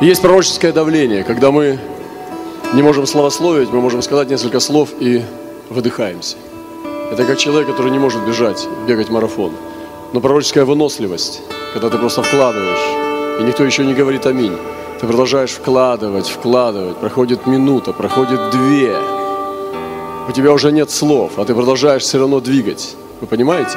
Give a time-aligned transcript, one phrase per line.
[0.00, 1.76] Есть пророческое давление, когда мы
[2.72, 5.24] не можем славословить, мы можем сказать несколько слов и
[5.70, 6.36] выдыхаемся.
[7.10, 9.50] Это как человек, который не может бежать, бегать марафон.
[10.12, 11.42] Но пророческая выносливость,
[11.72, 14.56] когда ты просто вкладываешь, и никто еще не говорит аминь.
[15.00, 16.98] Ты продолжаешь вкладывать, вкладывать.
[16.98, 18.94] Проходит минута, проходит две.
[20.28, 22.94] У тебя уже нет слов, а ты продолжаешь все равно двигать.
[23.20, 23.76] Вы понимаете?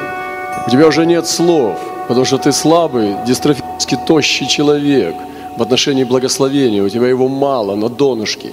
[0.68, 5.16] У тебя уже нет слов, потому что ты слабый, дистрофически тощий человек
[5.56, 6.82] в отношении благословения.
[6.82, 8.50] У тебя его мало на донышке.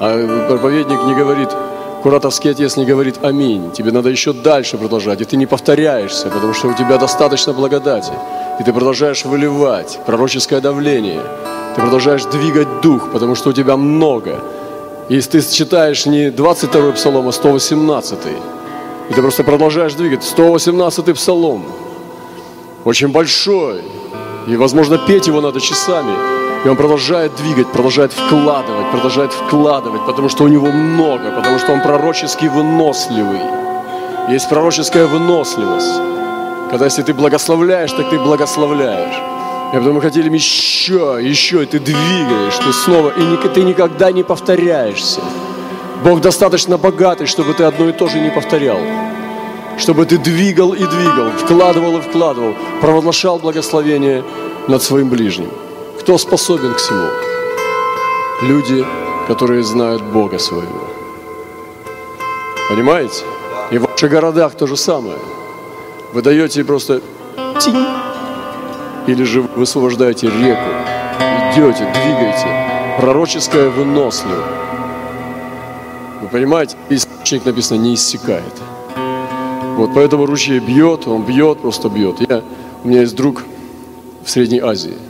[0.00, 1.48] А проповедник не говорит,
[2.02, 3.72] Куратовский отец не говорит «Аминь».
[3.72, 8.12] Тебе надо еще дальше продолжать, и ты не повторяешься, потому что у тебя достаточно благодати.
[8.60, 11.22] И ты продолжаешь выливать пророческое давление.
[11.74, 14.40] Ты продолжаешь двигать дух, потому что у тебя много.
[15.08, 18.18] И ты читаешь не 22 псалом, а 118
[19.08, 20.22] и ты просто продолжаешь двигать.
[20.22, 21.64] 118 псалом.
[22.84, 23.82] Очень большой.
[24.48, 26.12] И, возможно, петь его надо часами.
[26.64, 31.72] И он продолжает двигать, продолжает вкладывать, продолжает вкладывать, потому что у него много, потому что
[31.72, 33.40] он пророчески выносливый.
[34.30, 36.00] Есть пророческая выносливость.
[36.70, 39.16] Когда если ты благословляешь, так ты благословляешь.
[39.72, 44.22] И потом мы хотели еще, еще, и ты двигаешь, ты снова, и ты никогда не
[44.22, 45.20] повторяешься.
[46.02, 48.78] Бог достаточно богатый, чтобы ты одно и то же не повторял.
[49.78, 54.24] Чтобы ты двигал и двигал, вкладывал и вкладывал, провозглашал благословение
[54.66, 55.50] над своим ближним.
[56.00, 57.08] Кто способен к всему?
[58.42, 58.84] Люди,
[59.28, 60.88] которые знают Бога своего.
[62.68, 63.24] Понимаете?
[63.70, 65.18] И в ваших городах то же самое.
[66.12, 67.00] Вы даете просто
[67.60, 67.86] тинь,
[69.06, 70.70] или же вы высвобождаете реку,
[71.52, 74.44] идете, двигаете, пророческое выносливо.
[76.20, 78.54] Вы понимаете, источник написано не иссякает.
[79.78, 82.16] Вот поэтому ручей бьет, он бьет, просто бьет.
[82.28, 82.42] Я,
[82.84, 83.44] у меня есть друг
[84.24, 84.94] в Средней Азии–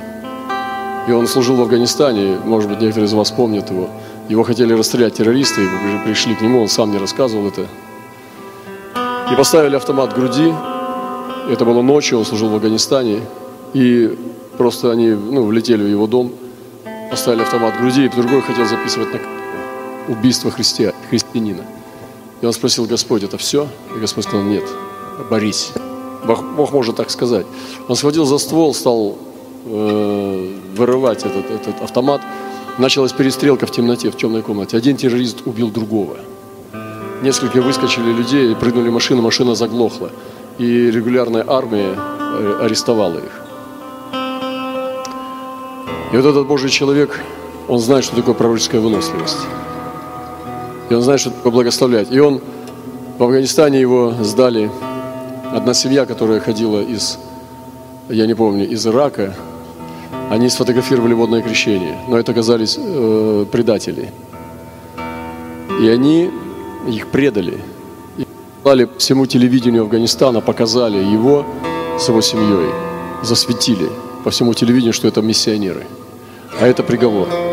[1.09, 3.89] и он служил в Афганистане, может быть, некоторые из вас помнят его.
[4.29, 7.67] Его хотели расстрелять террористы, и пришли к нему, он сам не рассказывал это.
[9.33, 10.53] И поставили автомат к груди.
[11.49, 13.23] Это было ночью, он служил в Афганистане.
[13.73, 14.19] И
[14.59, 16.31] просто они ну, влетели в его дом,
[17.11, 19.21] поставили автомат к груди, и другой хотел записывать на
[20.13, 21.63] убийство христиан, христианина.
[22.41, 23.69] И он спросил, Господь, это все?
[23.97, 24.65] И Господь сказал, нет,
[25.31, 25.73] борись.
[26.25, 27.47] Бог, Бог может так сказать.
[27.89, 29.19] Он схватил за ствол, стал
[29.67, 32.21] э, вырывать этот, этот автомат.
[32.79, 34.77] Началась перестрелка в темноте, в темной комнате.
[34.77, 36.17] Один террорист убил другого.
[37.23, 40.11] Несколько выскочили людей, прыгнули машину, машина заглохла.
[40.59, 43.43] И регулярная армия э, арестовала их.
[46.13, 47.21] И вот этот Божий человек,
[47.69, 49.39] он знает, что такое пророческая выносливость.
[50.91, 52.11] И он знает, что такое благословлять.
[52.11, 52.41] И он
[53.19, 54.71] в Афганистане его сдали
[55.53, 57.19] одна семья, которая ходила из,
[58.09, 59.35] я не помню, из Ирака,
[60.31, 64.11] они сфотографировали водное крещение, но это оказались э, предатели.
[65.81, 66.31] И они
[66.87, 67.59] их предали.
[68.17, 68.27] И
[68.65, 71.47] дали всему телевидению Афганистана, показали его
[71.99, 72.71] с его семьей,
[73.23, 73.89] засветили
[74.25, 75.87] по всему телевидению, что это миссионеры.
[76.61, 77.48] А это приговор.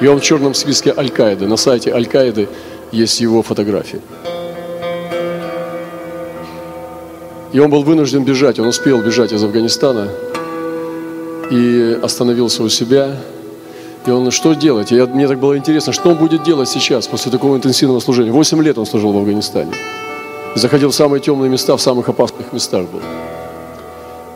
[0.00, 1.46] И он в черном списке Аль-Каиды.
[1.46, 2.48] На сайте Аль-Каиды
[2.92, 4.00] есть его фотографии.
[7.52, 10.08] И он был вынужден бежать, он успел бежать из Афганистана,
[11.50, 13.16] и остановился у себя.
[14.06, 14.92] И он, что делать?
[14.92, 18.32] И я, мне так было интересно, что он будет делать сейчас, после такого интенсивного служения.
[18.32, 19.72] Восемь лет он служил в Афганистане.
[20.56, 23.00] Заходил в самые темные места, в самых опасных местах был.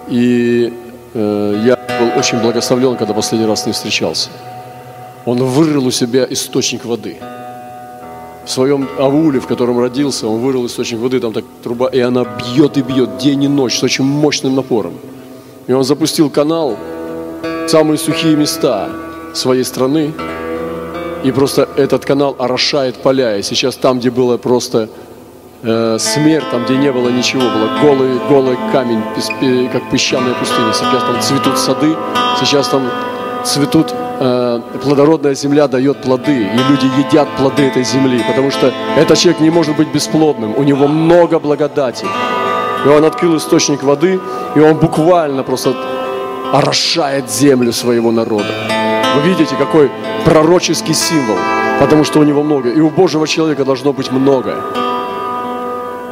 [0.08, 0.72] И
[1.14, 4.30] э, я был очень благословлен, когда последний раз с ним встречался.
[5.28, 7.18] Он вырыл у себя источник воды.
[8.46, 12.24] В своем ауле, в котором родился, он вырыл источник воды, там так труба, и она
[12.24, 14.94] бьет и бьет день и ночь с очень мощным напором.
[15.66, 16.78] И он запустил канал,
[17.66, 18.88] самые сухие места
[19.34, 20.14] своей страны.
[21.24, 23.36] И просто этот канал орошает поля.
[23.36, 24.88] И сейчас там, где было просто
[25.62, 29.02] э, смерть, там, где не было ничего, было голый, голый камень,
[29.72, 30.72] как песчаная пустыня.
[30.72, 31.94] Сейчас там цветут сады,
[32.40, 32.88] сейчас там
[33.48, 39.18] цветут, э, плодородная земля дает плоды, и люди едят плоды этой земли, потому что этот
[39.18, 42.06] человек не может быть бесплодным, у него много благодати.
[42.84, 44.20] И он открыл источник воды,
[44.54, 45.74] и он буквально просто
[46.52, 48.54] орошает землю своего народа.
[49.16, 49.90] Вы видите, какой
[50.24, 51.36] пророческий символ,
[51.80, 52.70] потому что у него много.
[52.70, 54.54] И у Божьего человека должно быть много.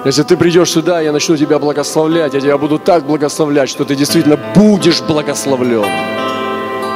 [0.05, 3.97] Если ты придешь сюда, я начну тебя благословлять, я тебя буду так благословлять, что ты
[3.97, 6.26] действительно будешь благословлен.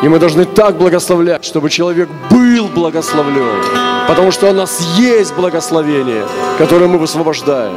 [0.02, 3.62] И мы должны так благословлять, чтобы человек был благословлен.
[4.08, 6.25] Потому что у нас есть благословение,
[6.58, 7.75] которое мы высвобождаем.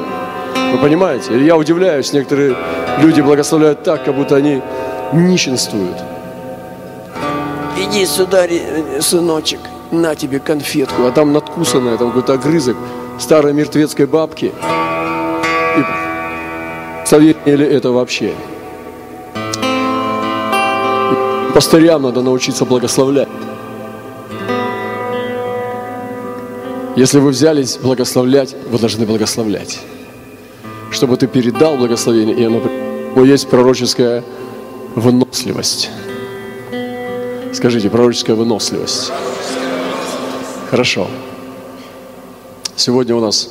[0.72, 1.38] Вы понимаете?
[1.46, 2.56] Я удивляюсь, некоторые
[3.00, 4.62] люди благословляют так, как будто они
[5.12, 5.98] нищенствуют.
[7.78, 8.46] иди сюда,
[9.02, 9.60] сыночек,
[9.92, 12.78] на тебе конфетку, а там надкусанная, там какой-то огрызок
[13.20, 14.52] старой мертвецкой бабки.
[15.78, 18.34] И совет ли это вообще?
[21.54, 23.30] Пастырям надо научиться благословлять.
[26.96, 29.80] Если вы взялись благословлять, вы должны благословлять.
[30.92, 32.62] Чтобы ты передал благословение, и оно
[33.24, 34.24] есть пророческая
[34.96, 35.90] выносливость.
[37.52, 39.12] Скажите, пророческая выносливость.
[40.70, 41.08] Хорошо.
[42.76, 43.50] Сегодня у нас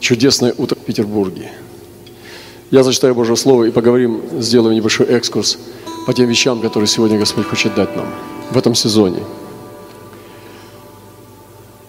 [0.00, 1.50] чудесное утро в Петербурге.
[2.70, 5.58] Я зачитаю Божье Слово и поговорим, сделаем небольшой экскурс
[6.08, 8.06] по тем вещам, которые сегодня Господь хочет дать нам
[8.50, 9.22] в этом сезоне.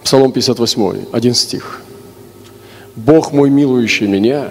[0.04, 1.80] Псалом 58, один стих.
[2.96, 4.50] «Бог мой, милующий меня,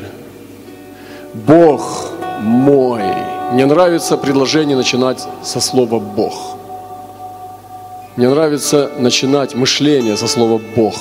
[1.35, 2.09] Бог
[2.41, 3.03] мой».
[3.51, 6.33] Мне нравится предложение начинать со слова «Бог».
[8.15, 10.95] Мне нравится начинать мышление со слова «Бог».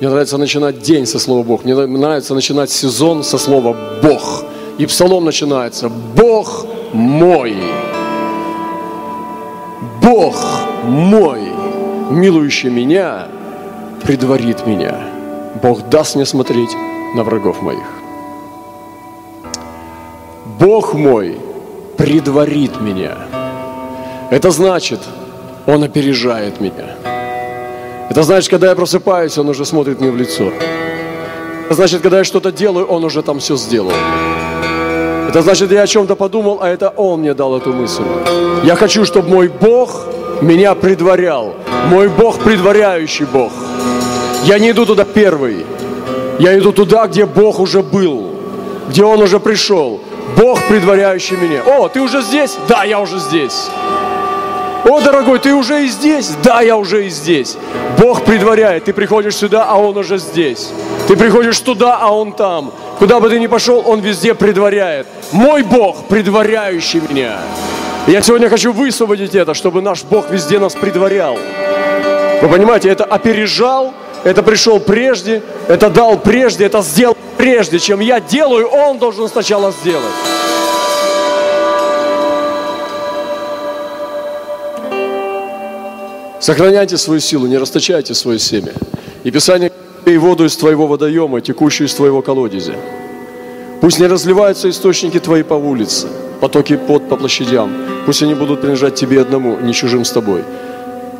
[0.00, 1.64] Мне нравится начинать день со слова «Бог».
[1.64, 4.44] Мне нравится начинать сезон со слова «Бог».
[4.78, 7.54] И псалом начинается «Бог мой».
[10.14, 10.36] Бог
[10.84, 11.40] мой,
[12.10, 13.28] милующий меня,
[14.02, 14.94] предварит меня.
[15.62, 16.76] Бог даст мне смотреть
[17.16, 17.88] на врагов моих.
[20.60, 21.38] Бог мой
[21.96, 23.16] предварит меня.
[24.30, 25.00] Это значит,
[25.66, 26.94] Он опережает меня.
[28.10, 30.52] Это значит, когда я просыпаюсь, Он уже смотрит мне в лицо.
[31.64, 33.94] Это значит, когда я что-то делаю, Он уже там все сделал.
[35.32, 38.02] Это значит, я о чем-то подумал, а это Он мне дал эту мысль.
[38.64, 40.04] Я хочу, чтобы мой Бог
[40.42, 41.54] меня предварял.
[41.88, 43.50] Мой Бог предваряющий Бог.
[44.44, 45.64] Я не иду туда первый.
[46.38, 48.34] Я иду туда, где Бог уже был,
[48.90, 50.00] где Он уже пришел.
[50.36, 51.62] Бог, предваряющий меня.
[51.64, 52.58] О, ты уже здесь?
[52.68, 53.70] Да, я уже здесь.
[54.84, 56.30] О, дорогой, ты уже и здесь?
[56.42, 57.56] Да, я уже и здесь.
[57.98, 58.84] Бог предваряет.
[58.84, 60.68] Ты приходишь сюда, а Он уже здесь.
[61.08, 62.70] Ты приходишь туда, а Он там.
[62.98, 65.06] Куда бы ты ни пошел, Он везде предваряет.
[65.32, 67.38] Мой Бог, предваряющий меня.
[68.06, 71.38] Я сегодня хочу высвободить это, чтобы наш Бог везде нас предварял.
[72.42, 73.94] Вы понимаете, это опережал,
[74.24, 79.72] это пришел прежде, это дал прежде, это сделал прежде, чем я делаю, Он должен сначала
[79.72, 80.04] сделать.
[86.40, 88.72] Сохраняйте свою силу, не расточайте свое семя.
[89.22, 89.70] И Писание
[90.04, 92.74] «Пей воду из твоего водоема, текущую из твоего колодезя».
[93.80, 96.08] Пусть не разливаются источники твои по улице,
[96.40, 97.72] потоки под по площадям.
[98.06, 100.42] Пусть они будут принадлежать тебе одному, не чужим с тобой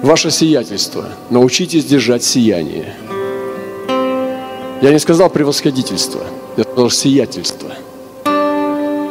[0.02, 1.06] ваше сиятельство.
[1.30, 2.94] Научитесь держать сияние.
[4.82, 6.22] Я не сказал превосходительство,
[6.56, 7.70] я сказал сиятельство.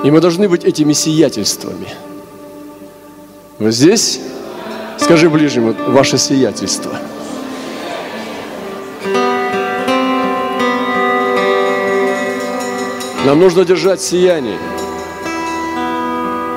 [0.03, 1.87] И мы должны быть этими сиятельствами.
[3.57, 4.19] Вы здесь?
[4.97, 6.91] Скажи ближнему, ваше сиятельство.
[13.25, 14.57] Нам нужно держать сияние.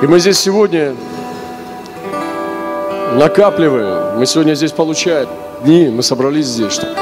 [0.01, 0.95] И мы здесь сегодня
[3.13, 4.17] накапливаем.
[4.17, 5.29] Мы сегодня здесь получаем
[5.63, 6.95] дни, мы собрались здесь, чтобы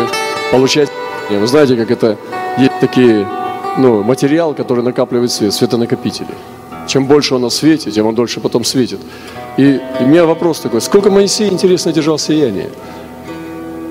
[0.51, 0.89] получать.
[1.29, 2.17] Вы знаете, как это
[2.57, 3.25] есть такие,
[3.77, 6.27] ну, материал, который накапливает свет, светонакопители.
[6.85, 8.99] Чем больше он свете, тем он дольше потом светит.
[9.55, 12.69] И, и у меня вопрос такой, сколько Моисей, интересно, держал сияние?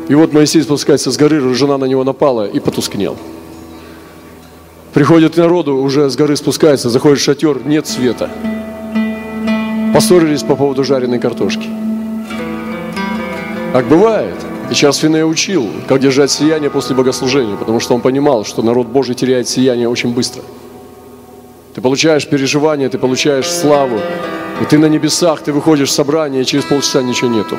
[0.09, 3.17] И вот Моисей спускается с горы, жена на него напала и потускнел.
[4.93, 8.31] Приходит народу, уже с горы спускается, заходит в шатер, нет света.
[9.95, 11.69] Поссорились по поводу жареной картошки.
[13.73, 14.35] Так бывает.
[14.71, 18.87] И сейчас Финея учил, как держать сияние после богослужения, потому что он понимал, что народ
[18.87, 20.43] Божий теряет сияние очень быстро.
[21.75, 23.99] Ты получаешь переживание, ты получаешь славу,
[24.61, 27.57] и ты на небесах, ты выходишь в собрание, и через полчаса ничего нету.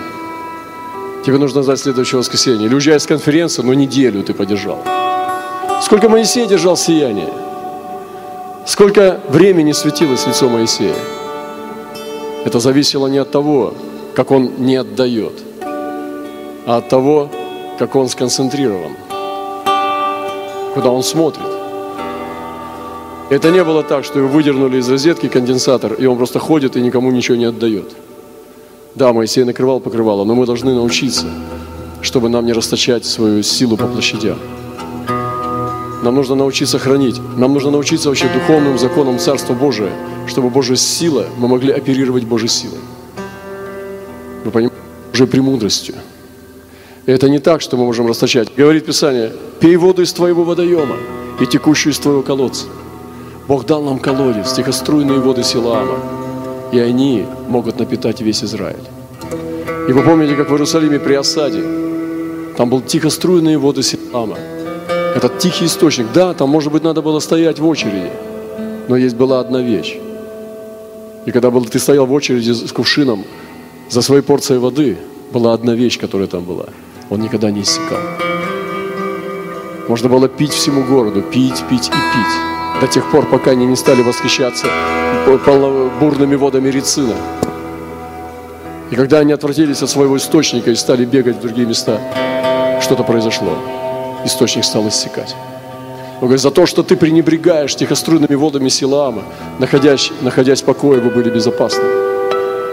[1.26, 2.68] Тебе нужно ждать следующее воскресенье.
[2.68, 4.84] Или уезжай с конференции, но неделю ты подержал.
[5.94, 7.30] Сколько Моисей держал сияние?
[8.66, 10.96] Сколько времени светилось лицо Моисея?
[12.46, 13.76] Это зависело не от того,
[14.16, 15.34] как он не отдает–
[16.66, 17.30] а от того,
[17.78, 18.94] как он сконцентрирован,
[20.74, 21.46] куда он смотрит.
[23.30, 26.82] Это не было так, что его выдернули из розетки конденсатор, и он просто ходит и
[26.82, 27.92] никому ничего не отдает.
[28.96, 31.28] Да, Моисей накрывал покрывало, но мы должны научиться,
[32.02, 34.40] чтобы нам не расточать свою силу по площадям.
[36.04, 37.22] Нам нужно научиться хранить.
[37.38, 39.90] Нам нужно научиться вообще духовным законам Царства Божия,
[40.28, 42.80] чтобы Божья сила, мы могли оперировать Божьей силой.
[44.44, 44.76] Вы понимаете?
[45.12, 45.96] Божьей премудростью.
[47.06, 48.50] Это не так, что мы можем расточать.
[48.58, 49.32] Говорит Писание,
[49.62, 50.98] пей воду из твоего водоема
[51.40, 52.66] и текущую из твоего колодца.
[53.48, 56.00] Бог дал нам колодец, тихоструйные воды Силаама,
[56.74, 58.84] и они могут напитать весь Израиль.
[59.88, 61.64] И вы помните, как в Иерусалиме при осаде,
[62.58, 64.38] там был тихоструйные воды Силама.
[65.16, 66.08] Этот тихий источник.
[66.14, 68.10] Да, там, может быть, надо было стоять в очереди,
[68.88, 69.98] но есть была одна вещь.
[71.26, 73.24] И когда был, ты стоял в очереди с кувшином
[73.90, 74.98] за своей порцией воды,
[75.32, 76.66] была одна вещь, которая там была.
[77.10, 78.00] Он никогда не иссякал.
[79.88, 82.82] Можно было пить всему городу, пить, пить и пить.
[82.82, 84.68] До тех пор, пока они не стали восхищаться
[86.00, 87.16] бурными водами Рицина.
[88.92, 92.00] И когда они отвратились от своего источника и стали бегать в другие места,
[92.82, 93.58] что-то произошло.
[94.26, 95.36] Источник стал иссякать.
[96.16, 99.24] Он говорит, за то, что ты пренебрегаешь тихоструйными водами Силаама,
[99.60, 101.84] находясь, находясь в покое, вы были безопасны.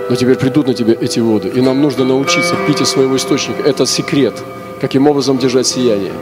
[0.08, 3.62] Но теперь придут на тебя эти воды, и нам нужно научиться пить из своего источника.
[3.62, 4.34] Это секрет,
[4.80, 6.12] каким образом держать сияние.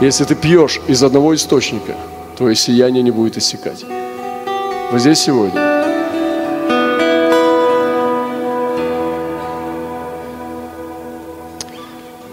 [0.00, 1.94] Если ты пьешь из одного источника,
[2.36, 3.84] твое сияние не будет иссякать.
[4.92, 5.77] Вы здесь сегодня?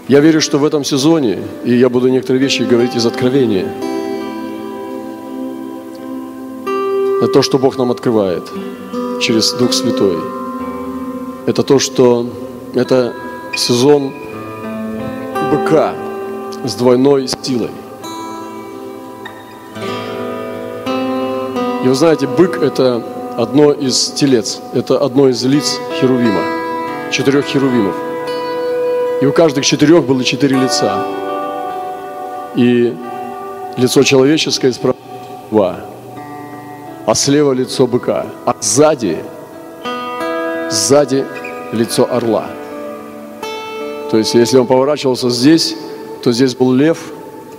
[0.08, 3.66] Я верю, что в этом сезоне, и я буду некоторые вещи говорить из откровения,
[7.20, 8.44] это то, что Бог нам открывает
[9.20, 10.16] через Дух Святой.
[11.46, 12.24] Это то, что
[12.74, 13.14] это
[13.56, 14.12] сезон
[15.50, 15.92] быка
[16.64, 17.70] с двойной силой.
[21.84, 23.02] И вы знаете, бык– это
[23.36, 26.42] одно из телец, это одно из лиц Херувима,
[27.10, 28.05] четырех Херувимов.
[29.22, 30.98] И у каждых четырех было четыре лица.
[32.54, 32.94] И
[33.78, 34.96] лицо человеческое справа,
[37.06, 39.18] а слева лицо быка, а сзади,
[40.70, 41.24] сзади
[41.72, 42.46] лицо орла.
[44.10, 45.74] То есть, если он поворачивался здесь,
[46.22, 46.98] то здесь был лев,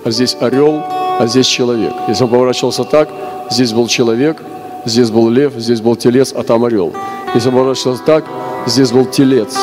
[0.04, 0.84] а здесь орел,
[1.20, 1.94] а здесь человек.
[2.08, 3.10] Если он поворачивался так,
[3.50, 4.38] здесь был человек,
[4.86, 6.94] здесь был лев, здесь был телец, а там орел.
[7.34, 8.26] Если он поворачивался так,
[8.68, 9.56] здесь был телец,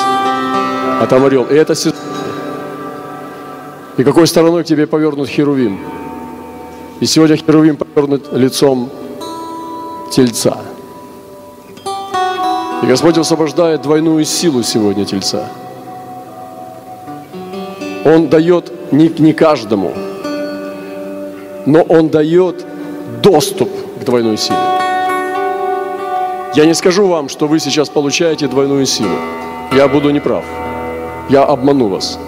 [1.00, 1.44] а там орел.
[1.44, 1.74] И это
[3.96, 5.78] И какой стороной к тебе повернут Херувим?
[7.00, 8.90] И сегодня Херувим повернут лицом
[10.10, 10.58] Тельца.
[12.82, 15.48] И Господь освобождает двойную силу сегодня Тельца.
[18.04, 19.92] Он дает не, не каждому,
[21.66, 22.64] но Он дает
[23.22, 23.70] доступ
[24.00, 24.58] к двойной силе.
[26.54, 29.16] Я не скажу вам, что вы сейчас получаете двойную силу.
[29.72, 30.44] Я буду неправ
[31.28, 32.18] я обману вас.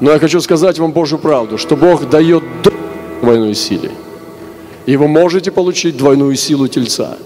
[0.00, 2.42] Но я хочу сказать вам Божью правду, что Бог дает
[3.20, 3.90] двойной силе.
[4.86, 7.18] И вы можете получить двойную силу тельца.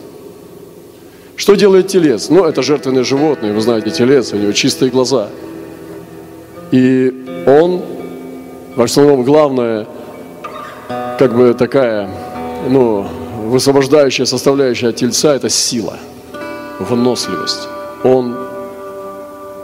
[1.36, 2.28] Что делает телец?
[2.28, 5.28] Ну, это жертвенное животное, вы знаете, телец, у него чистые глаза.
[6.72, 7.82] И он,
[8.76, 9.86] в основном, главное,
[11.18, 12.10] как бы такая,
[12.68, 13.06] ну,
[13.46, 15.98] высвобождающая составляющая тельца– это сила,
[16.80, 17.68] выносливость.
[18.02, 18.36] Он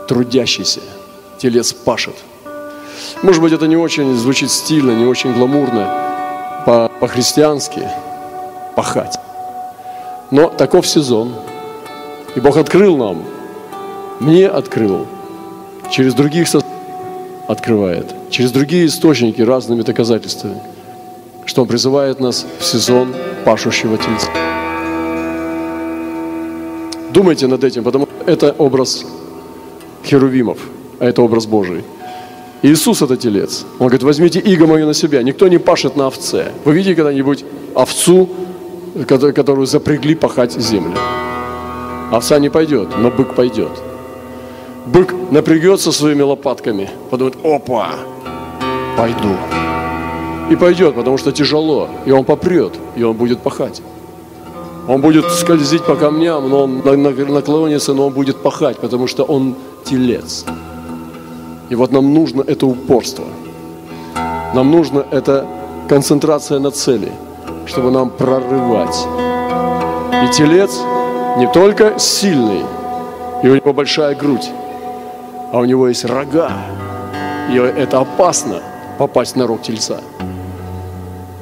[0.07, 0.81] трудящийся–
[1.41, 2.15] телец пашет.
[3.23, 6.61] Может быть, это не очень звучит стильно, не очень гламурно,
[6.99, 7.81] по-христиански
[8.75, 9.17] пахать.
[10.29, 11.33] Но таков сезон.
[12.35, 13.23] И Бог открыл нам,
[14.19, 15.07] мне открыл,
[15.89, 16.47] через других
[17.47, 20.61] открывает, через другие источники разными доказательствами,
[21.45, 24.29] что Он призывает нас в сезон пашущего тельца.
[27.09, 29.03] Думайте над этим, потому что это образ
[30.05, 30.59] херувимов–
[31.01, 31.83] а это образ Божий.
[32.61, 33.65] Иисус– это телец.
[33.79, 35.23] Он говорит, возьмите иго мою на себя.
[35.23, 36.51] Никто не пашет на овце.
[36.63, 37.43] Вы видели когда-нибудь
[37.73, 38.29] овцу,
[39.07, 40.93] которую запрягли пахать землю?
[42.11, 43.71] Овца не пойдет, но бык пойдет.
[44.85, 47.95] Бык напрягется своими лопатками, подумает, опа,
[48.95, 49.35] пойду.
[50.51, 53.81] И пойдет, потому что тяжело, и он попрет, и он будет пахать.
[54.87, 59.55] Он будет скользить по камням, но он наклонится, но он будет пахать, потому что он
[59.83, 60.45] телец.
[61.71, 63.23] И вот нам нужно это упорство.
[64.53, 65.47] Нам нужно это
[65.87, 67.09] концентрация на цели,
[67.65, 69.07] чтобы нам прорывать.
[70.21, 70.77] И телец
[71.37, 72.65] не только сильный,
[73.41, 74.49] и у него большая грудь,
[75.53, 76.51] а у него есть рога.
[77.49, 78.59] И это опасно
[78.97, 80.01] попасть на рог тельца.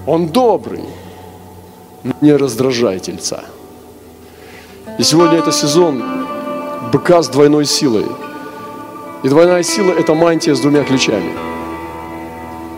[0.05, 0.83] Он добрый,
[2.21, 3.45] не раздражай тельца.
[4.99, 6.03] И сегодня это сезон
[6.93, 8.05] быка с двойной силой–
[9.23, 11.31] и двойная сила– это мантия с двумя ключами.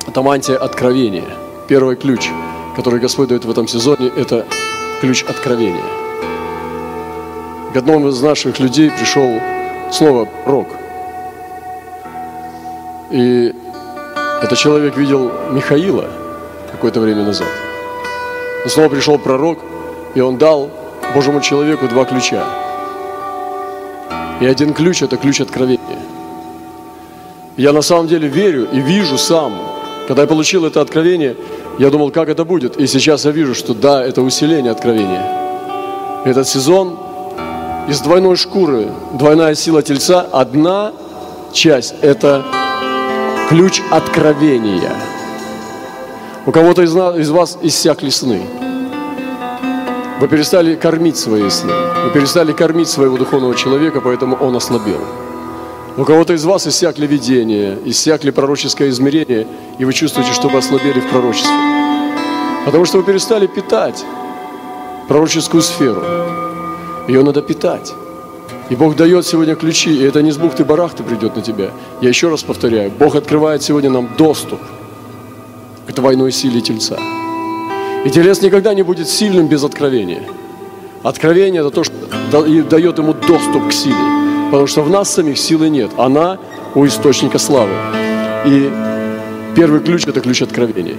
[0.08, 1.38] Это мантия откровения.
[1.68, 2.30] Первый ключ,
[2.76, 4.46] который Господь дает в этом сезоне, это
[5.02, 5.86] ключ откровения.
[7.74, 9.40] К одному из наших людей пришел
[9.92, 10.68] слово «рок».
[13.12, 13.54] И
[14.42, 16.10] этот человек видел Михаила
[16.72, 17.48] какое-то время назад.
[18.64, 19.60] Но снова пришел пророк,
[20.16, 20.72] и он дал
[21.14, 22.44] Божьему человеку два ключа.
[24.40, 25.81] И один ключ– это ключ откровения.
[27.62, 29.54] Я на самом деле верю и вижу сам,
[30.08, 31.36] когда я получил это откровение,
[31.78, 32.76] я думал, как это будет.
[32.78, 35.24] И сейчас я вижу, что да, это усиление откровения.
[36.26, 36.98] Этот сезон
[37.88, 40.92] из двойной шкуры, двойная сила тельца, одна
[41.54, 42.44] часть– это
[43.48, 44.96] ключ откровения.
[46.48, 48.42] У кого-то из, нас, из вас иссякли сны.
[50.20, 51.74] Вы перестали кормить свои сны.
[52.06, 55.02] Вы перестали кормить своего духовного человека, поэтому он ослабел.
[55.98, 59.46] У кого-то из вас иссякли видения, иссякли пророческое измерение,
[59.78, 61.52] и вы чувствуете, что вы ослабели в пророчестве.
[62.66, 64.06] Потому что вы перестали питать
[65.10, 66.02] пророческую сферу.
[67.10, 67.94] Ее надо питать.
[68.70, 71.72] И Бог дает сегодня ключи, и это не с бухты-барахты придет на тебя.
[72.00, 74.62] Я еще раз повторяю, Бог открывает сегодня нам доступ
[75.88, 76.98] к двойной силе Тельца.
[78.06, 80.24] И Телец никогда не будет сильным без откровения.
[81.04, 81.94] Откровение– это то, что
[82.32, 84.21] дает ему доступ к силе.
[84.52, 85.92] Потому что в нас самих силы нет.
[85.98, 86.38] Она
[86.76, 87.72] у источника славы.
[88.46, 88.70] И
[89.56, 90.98] первый ключ– это ключ откровения.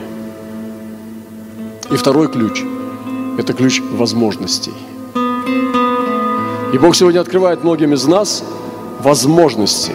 [1.90, 2.62] И второй ключ–
[3.38, 4.72] это ключ возможностей.
[6.72, 8.42] И Бог сегодня открывает многим из нас
[9.00, 9.92] возможности.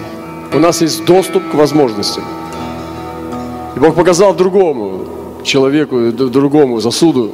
[0.53, 2.23] У нас есть доступ к возможностям.
[3.75, 4.99] И Бог показал другому
[5.43, 7.31] человеку, другому засуду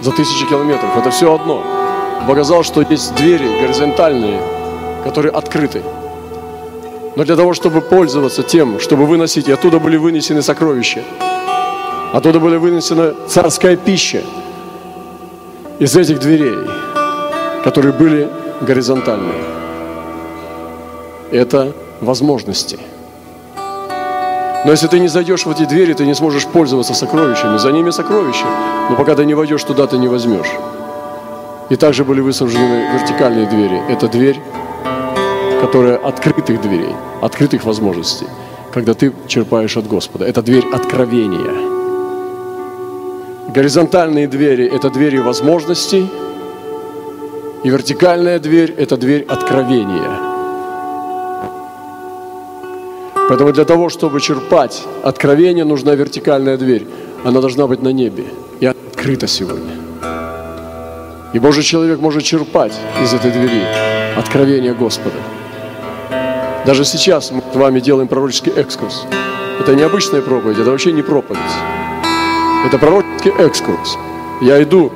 [0.00, 0.96] за тысячи километров.
[0.96, 1.62] Это все одно.
[2.26, 4.40] Показал, что есть двери горизонтальные,
[5.08, 5.82] которые открыты.
[7.16, 11.02] Но для того, чтобы пользоваться тем, чтобы выносить, и оттуда были вынесены сокровища,
[12.12, 14.22] оттуда были вынесена царская пища
[15.78, 16.58] из этих дверей,
[17.64, 18.28] которые были
[18.60, 19.42] горизонтальные.
[21.30, 22.78] Это возможности–
[24.64, 27.58] но если ты не зайдешь в эти двери, ты не сможешь пользоваться сокровищами.
[27.58, 28.44] За ними сокровища,
[28.90, 30.50] но пока ты не войдешь туда, ты не возьмешь.
[31.70, 33.80] И также были высажены вертикальные двери.
[33.88, 34.40] Это дверь,
[35.60, 38.26] которая открытых дверей, открытых возможностей,
[38.72, 40.24] когда ты черпаешь от Господа.
[40.24, 41.68] Это дверь откровения.
[43.54, 46.06] Горизонтальные двери– это двери возможностей,
[47.64, 50.20] и вертикальная дверь– это дверь откровения–
[53.28, 56.86] Поэтому для того, чтобы черпать откровение, нужна вертикальная дверь.
[57.24, 58.24] Она должна быть на небе
[58.58, 59.74] и открыта сегодня.
[61.34, 63.66] И Божий человек может черпать из этой двери
[64.16, 65.16] откровение Господа.
[66.68, 69.06] Даже сейчас мы с вами делаем пророческий экскурс.
[69.58, 71.40] Это не обычная проповедь, это вообще не проповедь.
[72.66, 73.96] Это пророческий экскурс.
[74.42, 74.92] Я иду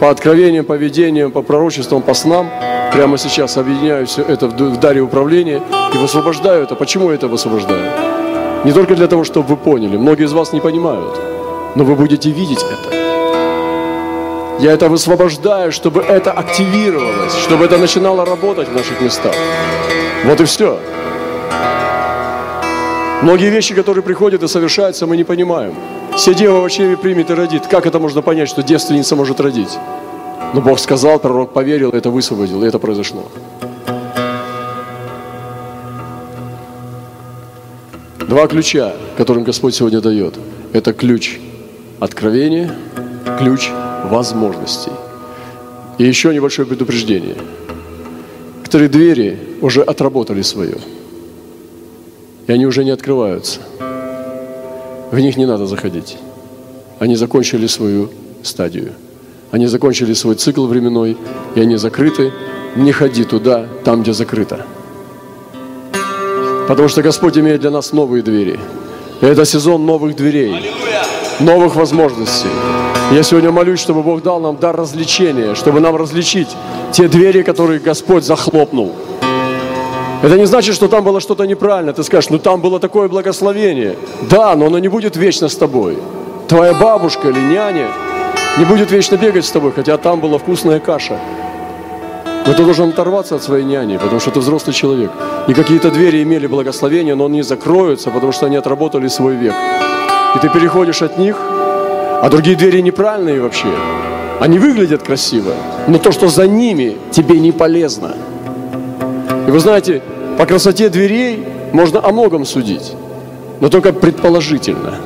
[0.00, 2.50] по откровениям, по видениям, по пророчествам, по снам.
[2.92, 5.62] Прямо сейчас объединяю все это в даре управления
[5.94, 6.74] и высвобождаю это.
[6.74, 7.90] Почему я это высвобождаю?
[8.66, 9.96] Не только для того, чтобы вы поняли.
[9.96, 11.18] Многие из вас не понимают.
[11.74, 12.94] Но вы будете видеть это.
[14.58, 19.34] Я это высвобождаю, чтобы это активировалось, чтобы это начинало работать в наших местах.
[20.26, 20.78] Вот и все.
[23.24, 25.74] Многие вещи, которые приходят и совершаются, мы не понимаем.
[26.14, 27.66] Все дева в чреве примет и родит.
[27.66, 29.78] Как это можно понять, что девственница может родить?
[30.52, 33.32] Но Бог сказал, пророк поверил, это высвободил, и это произошло.
[38.28, 40.34] Два ключа, которым Господь сегодня дает.
[40.74, 41.38] Это ключ
[42.00, 42.74] откровения,
[43.38, 43.70] ключ
[44.10, 44.92] возможностей.
[45.96, 47.36] И еще небольшое предупреждение.
[48.58, 50.76] Некоторые двери уже отработали свое.
[52.46, 53.60] И они уже не открываются.
[55.10, 56.18] В них не надо заходить.
[56.98, 58.10] Они закончили свою
[58.42, 58.92] стадию.
[59.50, 61.16] Они закончили свой цикл временной,
[61.54, 62.32] и они закрыты.
[62.76, 64.66] Не ходи туда, там, где закрыто.
[66.66, 68.58] Потому что Господь имеет для нас новые двери.
[69.20, 70.72] И это сезон новых дверей,
[71.40, 72.48] новых возможностей.
[73.12, 76.48] Я сегодня молюсь, чтобы Бог дал нам дар развлечения, чтобы нам различить
[76.90, 78.92] те двери, которые Господь захлопнул.
[80.24, 81.92] Это не значит, что там было что-то неправильно.
[81.92, 83.94] Ты скажешь, ну там было такое благословение.
[84.30, 85.98] Да, но оно не будет вечно с тобой.
[86.48, 87.88] Твоя бабушка или няня
[88.56, 91.18] не будет вечно бегать с тобой, хотя там была вкусная каша.
[92.46, 95.10] Но ты должен оторваться от своей няни, потому что ты взрослый человек.
[95.46, 99.54] И какие-то двери имели благословение, но они закроются, потому что они отработали свой век.
[100.36, 103.68] И ты переходишь от них, а другие двери неправильные вообще.
[104.40, 105.52] Они выглядят красиво,
[105.86, 108.14] но то, что за ними, тебе не полезно.
[109.54, 110.02] Вы знаете,
[110.36, 112.92] по красоте дверей можно о многом судить,
[113.60, 114.96] но только предположительно.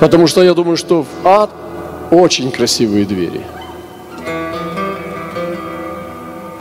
[0.00, 1.50] Потому что я думаю, что в ад
[2.10, 3.42] очень красивые двери.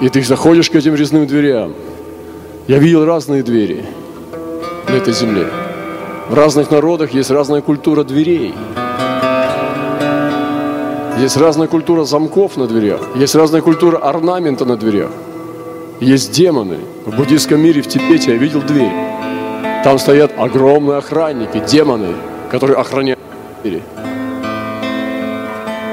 [0.02, 1.74] И ты заходишь к этим резным дверям.
[2.68, 3.84] Я видел разные двери
[4.88, 5.48] на этой земле.
[6.30, 8.54] В разных народах есть разная культура дверей.
[11.18, 13.02] Есть разная культура замков на дверях.
[13.16, 15.10] Есть разная культура орнамента на дверях.
[16.02, 16.80] Есть демоны.
[17.06, 18.92] В буддийском мире в Тибете я видел дверь.
[19.84, 22.16] Там стоят огромные охранники, демоны,
[22.50, 23.20] которые охраняют
[23.62, 23.84] двери.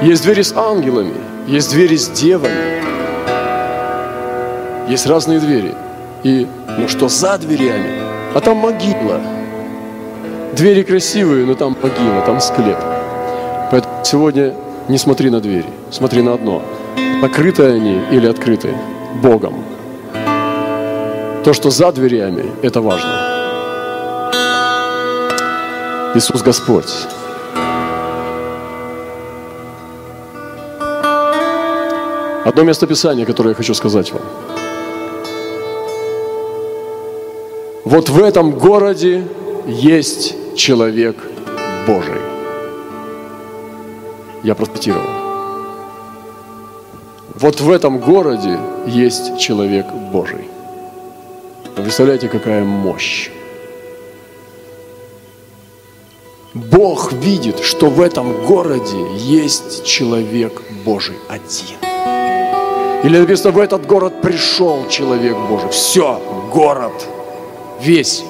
[0.01, 1.13] Есть двери с ангелами,
[1.47, 2.79] есть двери с девами.
[4.89, 5.75] Есть разные двери.
[6.23, 8.01] И ну что за дверями?
[8.33, 9.21] А там могила.
[10.55, 12.77] Двери красивые, но там могила, там склеп.
[13.71, 14.55] Поэтому сегодня
[14.87, 16.63] не смотри на двери, смотри на одно.
[17.21, 18.73] Закрыты они или открыты
[19.21, 19.53] Богом.
[21.43, 23.29] То, что за дверями, это важно.
[26.15, 27.07] Иисус Господь.
[32.43, 34.21] Одно место Писания, которое я хочу сказать вам.
[37.85, 39.23] Вот в этом городе
[39.65, 41.15] есть человек
[41.87, 42.21] Божий.
[44.43, 45.09] Я процитировал.
[47.35, 50.48] Вот в этом городе есть человек Божий.
[51.89, 53.31] Представляете, какая мощь?
[56.53, 61.77] Бог видит, что в этом городе есть человек Божий один.
[63.03, 65.69] Или написано, в этот город пришел человек Божий.
[65.71, 66.21] Все,
[66.53, 67.07] город,
[67.81, 68.23] весь,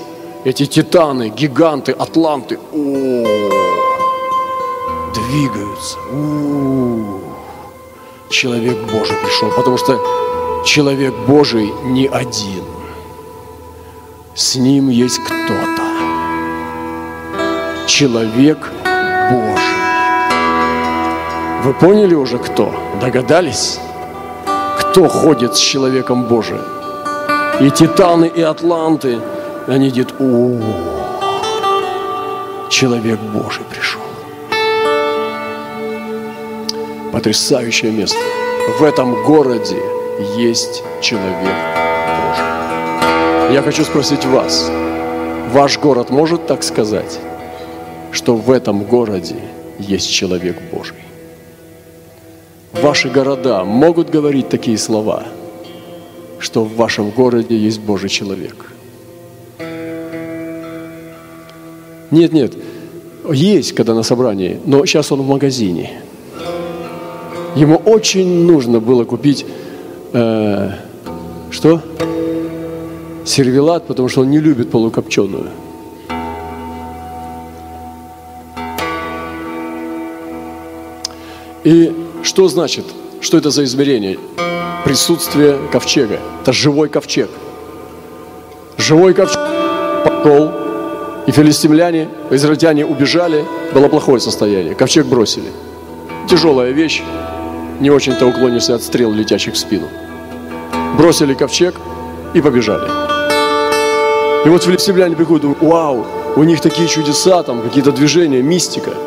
[0.46, 3.26] эти титаны, гиганты, атланты, о,
[5.16, 5.98] двигаются.
[6.14, 7.20] У,
[8.30, 10.00] человек Божий пришел, потому что
[10.64, 12.79] человек Божий не один.
[14.40, 15.84] С ним есть кто-то.
[17.88, 18.72] Человек
[19.30, 19.76] Божий.
[21.66, 22.74] Вы поняли уже кто?
[23.02, 23.82] Догадались?
[24.80, 26.64] Кто ходит с человеком Божиим?
[27.60, 29.20] И титаны, и атланты,
[29.68, 30.58] они идут, о,
[32.70, 34.02] человек Божий пришел.
[37.12, 38.18] Потрясающее место.
[38.80, 39.84] В этом городе
[40.38, 41.99] есть человек.
[43.52, 44.70] Я хочу спросить вас,
[45.52, 47.20] ваш город может так сказать,
[48.12, 49.38] что в этом городе
[49.80, 50.98] есть человек Божий?
[52.74, 55.24] Ваши города могут говорить такие слова,
[56.38, 58.72] что в вашем городе есть Божий человек?
[62.12, 62.54] Нет, нет,
[63.32, 66.04] есть, когда на собрании, но сейчас он в магазине.
[67.56, 69.44] Ему очень нужно было купить,
[70.14, 70.72] э,
[71.50, 71.82] что?
[73.40, 75.48] Сервелат, потому что он не любит полукопченую.
[81.64, 82.84] И что значит,
[83.22, 84.20] что это за измерение?
[84.84, 86.20] Присутствие ковчега.
[86.42, 87.30] Это живой ковчег.
[88.78, 89.40] Живой ковчег
[90.04, 90.52] пошел,
[91.26, 94.76] и филистимляне, израильтяне убежали, было плохое состояние.
[94.76, 95.48] Ковчег бросили.
[96.30, 97.02] Тяжелая вещь,
[97.80, 99.88] не очень-то уклонишься от стрел, летящих в спину.
[100.98, 101.76] Бросили ковчег
[102.34, 102.99] и побежали.
[104.46, 108.92] И вот филистимляне приходят, думают, вау, у них такие чудеса, там какие-то движения, мистика–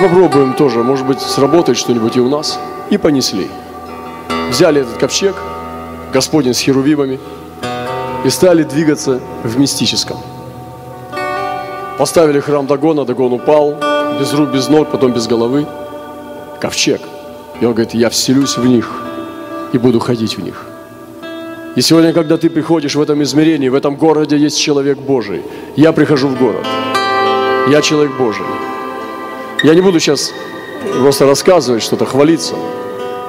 [0.00, 2.58] Попробуем тоже, может быть, сработает что-нибудь и у нас.
[2.90, 3.48] И понесли.
[4.50, 5.34] Взяли этот ковчег,
[6.12, 7.18] Господень с херувимами,
[8.22, 10.18] и стали двигаться в мистическом.
[11.98, 13.74] Поставили храм Дагона, Дагон упал,
[14.20, 15.66] без рук, без ног, потом без головы.
[16.60, 17.00] Ковчег.
[17.62, 19.02] И он говорит, я вселюсь в них
[19.72, 20.66] и буду ходить в них.
[21.76, 25.42] И сегодня, когда ты приходишь в этом измерении, в этом городе есть человек Божий.
[25.76, 26.66] Я прихожу в город.
[27.70, 28.46] Я человек Божий.
[29.62, 30.32] Я не буду сейчас
[31.00, 32.54] просто рассказывать что-то, хвалиться.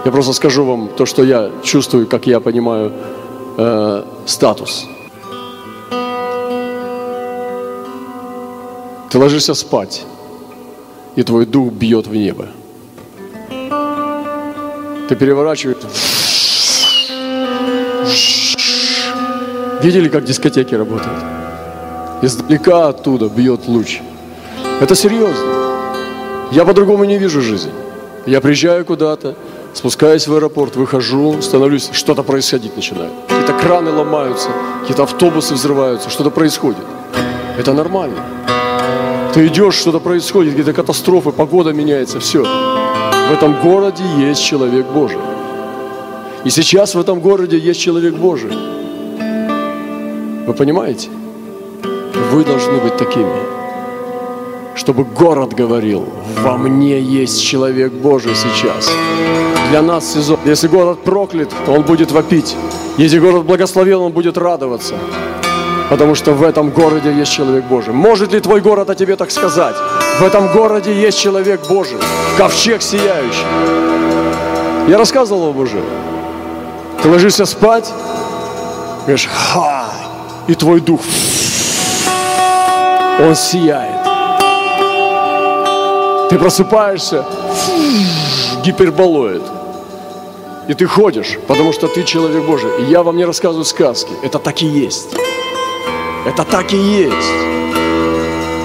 [0.05, 2.93] Я просто скажу вам то, что я чувствую, как я понимаю
[3.57, 4.87] э, статус.
[9.09, 10.05] Ты ложишься спать,
[11.17, 12.47] и твой дух бьет в небо.
[15.09, 16.26] Ты переворачиваешь.
[19.81, 21.17] Видели, как дискотеки работают?
[22.21, 23.99] Издалека оттуда бьет луч.
[24.81, 25.45] Это серьезно.
[26.51, 27.71] Я по-другому не вижу жизнь.
[28.25, 29.35] Я приезжаю куда-то,
[29.73, 33.11] спускаюсь в аэропорт, выхожу, становлюсь, что-то происходить начинает.
[33.27, 34.49] Какие-то краны ломаются,
[34.81, 36.83] какие-то автобусы взрываются, что-то происходит.
[37.57, 38.17] Это нормально.
[39.33, 42.43] Ты идешь, что-то происходит, какие-то катастрофы, погода меняется, все.
[42.43, 45.19] В этом городе есть человек Божий.
[46.47, 48.51] И сейчас в этом городе есть человек Божий.
[50.47, 51.09] Вы понимаете?
[52.31, 53.57] Вы должны быть такими
[54.75, 56.05] чтобы город говорил,
[56.41, 58.89] во мне есть человек Божий сейчас.
[59.71, 60.39] Для нас сезон.
[60.45, 62.55] Если город проклят, то он будет вопить.
[62.97, 64.93] Если город благословен, он будет радоваться.
[65.89, 67.93] Потому что в этом городе есть человек Божий.
[67.93, 69.75] Может ли твой город о тебе так сказать?
[70.19, 71.97] В этом городе есть человек Божий.
[72.37, 73.47] Ковчег сияющий.
[74.87, 75.81] Я рассказывал вам уже.
[77.07, 77.89] Ты ложишься спать,
[79.05, 79.85] говоришь, ха,
[80.45, 80.99] и твой дух,
[83.21, 84.03] он сияет.
[86.29, 87.25] Ты просыпаешься,
[88.61, 89.41] гиперболоид.
[90.67, 92.71] И ты ходишь, потому что ты человек Божий.
[92.81, 94.11] И я вам не рассказываю сказки.
[94.21, 95.15] Это так и есть.
[96.25, 97.31] Это так и есть.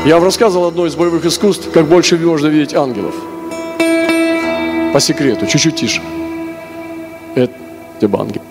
[0.05, 3.15] Я вам рассказывал одно из боевых искусств, как больше можно видеть ангелов.
[4.93, 6.03] По секрету, чуть-чуть тише.
[8.07, 8.43] Ангел.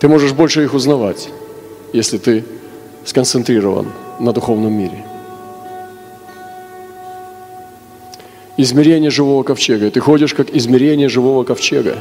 [0.00, 1.28] Ты можешь больше их узнавать,
[1.92, 2.44] если ты
[3.04, 5.04] сконцентрирован на духовном мире.
[8.56, 9.90] измерение живого ковчега.
[9.90, 11.98] ты ходишь как измерение живого ковчега.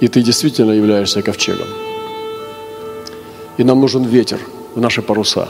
[0.00, 1.68] И ты действительно являешься ковчегом.
[3.58, 4.40] И нам нужен ветер
[4.74, 5.48] в наши паруса.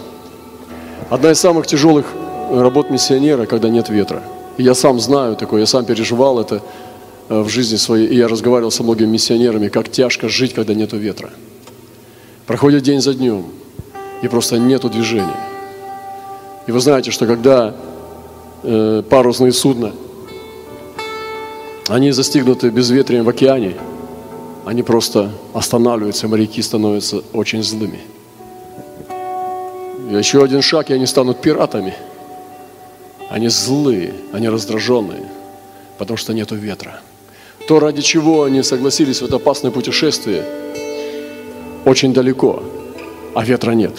[1.08, 2.06] Одна из самых тяжелых
[2.50, 4.22] работ миссионера, когда нет ветра.
[4.58, 6.60] И я сам знаю такое, я сам переживал это
[7.28, 8.08] в жизни своей.
[8.08, 11.30] И я разговаривал со многими миссионерами, как тяжко жить, когда нет ветра.
[12.46, 13.46] Проходит день за днем,
[14.22, 15.36] и просто нету движения.
[16.66, 17.74] И вы знаете, что когда
[18.62, 19.92] э, парусные судна,
[21.88, 23.76] они застигнуты безветрием в океане,
[24.64, 28.00] они просто останавливаются, моряки становятся очень злыми.
[30.10, 31.94] И еще один шаг, и они станут пиратами.
[33.28, 35.24] Они злые, они раздраженные,
[35.98, 37.00] потому что нету ветра.
[37.72, 40.44] То, ради чего они согласились в это опасное путешествие,
[41.86, 42.62] очень далеко,
[43.34, 43.94] а ветра нет.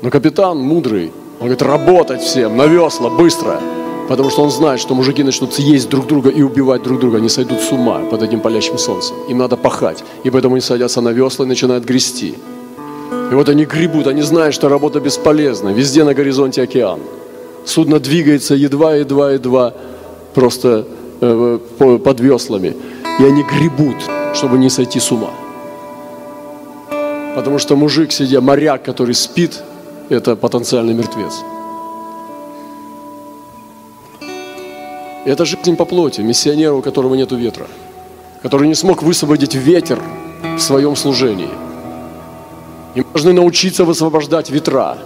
[0.00, 3.60] Но капитан мудрый, он говорит, работать всем, на весла, быстро.
[4.08, 7.18] Потому что он знает, что мужики начнут есть друг друга и убивать друг друга.
[7.18, 9.16] Они сойдут с ума под этим палящим солнцем.
[9.28, 10.02] Им надо пахать.
[10.24, 12.36] И поэтому они садятся на весла и начинают грести.
[13.30, 15.74] И вот они гребут, они знают, что работа бесполезна.
[15.74, 17.00] Везде на горизонте океан.
[17.66, 19.74] Судно двигается едва, едва, едва,
[20.32, 20.86] просто
[21.20, 22.76] под веслами.
[23.20, 23.96] И они гребут,
[24.34, 25.30] чтобы не сойти с ума.
[27.34, 29.62] Потому что мужик, сидя, моряк, который спит,
[30.08, 31.34] это потенциальный мертвец.
[35.24, 37.66] Это жизнь по плоти, миссионера, у которого нет ветра,
[38.42, 40.00] который не смог высвободить ветер
[40.42, 41.50] в своем служении.
[42.94, 44.96] И мы должны научиться высвобождать ветра.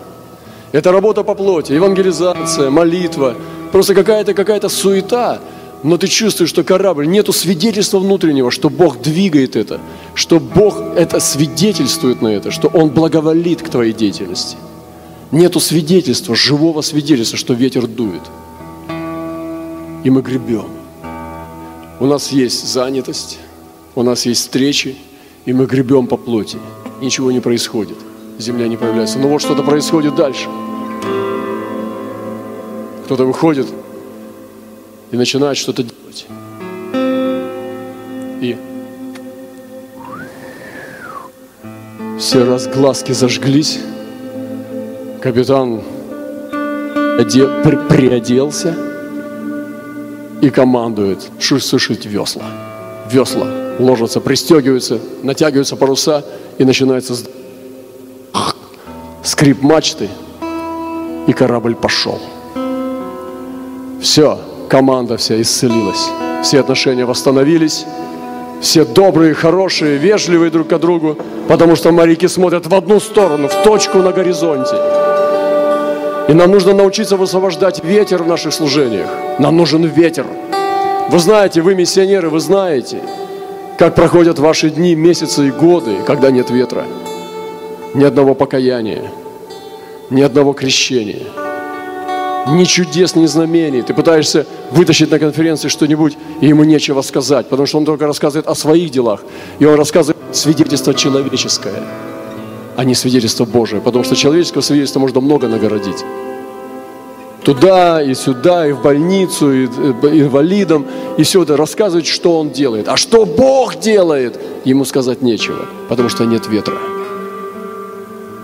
[0.71, 3.35] Это работа по плоти, евангелизация, молитва,
[3.73, 5.41] просто какая-то какая-то суета,
[5.83, 9.81] но ты чувствуешь, что корабль, нету свидетельства внутреннего, что Бог двигает это,
[10.15, 14.57] что Бог это свидетельствует на это, что Он благоволит к твоей деятельности–
[15.33, 18.21] Нету свидетельства, живого свидетельства, что ветер дует.
[20.05, 20.67] И мы гребем.
[22.01, 23.39] У нас есть занятость,
[23.95, 24.95] у нас есть встречи,
[25.47, 26.59] и мы гребем по плоти.
[27.01, 27.97] Ничего не происходит.
[28.39, 29.19] Земля не появляется.
[29.19, 30.51] Но вот что-то происходит дальше.
[33.07, 33.67] Кто-то выходит
[35.13, 36.27] и начинает что-то делать.
[38.41, 38.57] И
[42.19, 43.79] все разглазки зажглись,
[45.21, 45.83] Капитан
[47.21, 48.75] оде, при, приоделся
[50.41, 52.47] и командует сушить весла.
[53.09, 53.47] Весла
[53.79, 56.25] ложатся, пристегиваются, натягиваются паруса
[56.59, 57.15] и начинается
[59.23, 60.09] скрип мачты,
[61.29, 62.19] и корабль пошел.
[64.01, 64.41] Все,
[64.73, 66.09] команда вся исцелилась,
[66.43, 67.85] все отношения восстановились,
[68.63, 73.63] все добрые, хорошие, вежливые друг к другу, потому что моряки смотрят в одну сторону, в
[73.65, 74.77] точку на горизонте.
[76.27, 79.09] И нам нужно научиться высвобождать ветер в наших служениях.
[79.39, 80.25] Нам нужен ветер.
[81.11, 83.03] Вы знаете, вы миссионеры, вы знаете,
[83.77, 86.85] как проходят ваши дни, месяцы и годы, когда нет ветра.
[87.93, 89.03] Ни одного покаяния,
[90.09, 91.27] ни одного крещения,
[92.49, 93.83] ни чудес, ни знамений.
[93.83, 98.47] Ты пытаешься вытащить на конференции что-нибудь, и ему нечего сказать, потому что он только рассказывает
[98.47, 99.23] о своих делах.
[99.59, 101.83] И он рассказывает свидетельство человеческое
[102.77, 103.81] а не свидетельство Божие.
[103.81, 106.05] Потому что человеческого свидетельства можно много нагородить.
[107.45, 110.87] Туда и сюда, и в больницу, и инвалидам,
[111.19, 112.89] и все это рассказывать, что он делает.
[112.89, 116.79] А что Бог делает, ему сказать нечего, потому что нет ветра.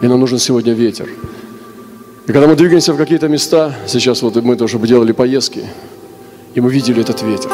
[0.02, 1.08] И нам нужен сегодня ветер.
[2.28, 5.64] И когда мы двигаемся в какие-то места, сейчас вот мы тоже делали поездки,
[6.54, 7.50] и мы видели этот ветер.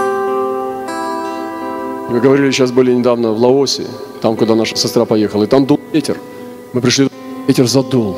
[2.11, 3.85] Мы говорили, сейчас были недавно в Лаосе,
[4.21, 6.19] там, куда наша сестра поехала, и там дул ветер–
[6.75, 7.09] мы пришли,
[7.47, 8.17] ветер задул.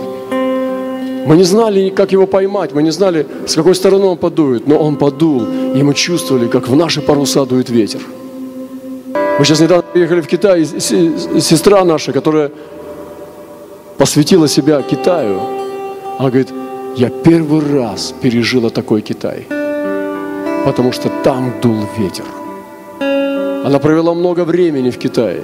[1.26, 4.78] Мы не знали, как его поймать, мы не знали, с какой стороны он подует, но
[4.78, 5.42] он подул,
[5.74, 8.00] и мы чувствовали, как в наши паруса дует ветер.
[9.38, 12.50] Мы сейчас недавно приехали в Китай, и сестра наша, которая
[13.98, 15.40] посвятила себя Китаю,
[16.18, 16.52] она говорит,
[16.96, 19.46] я первый раз пережила такой Китай,
[20.64, 22.24] потому что там дул ветер.
[23.66, 25.42] Она провела много времени в Китае.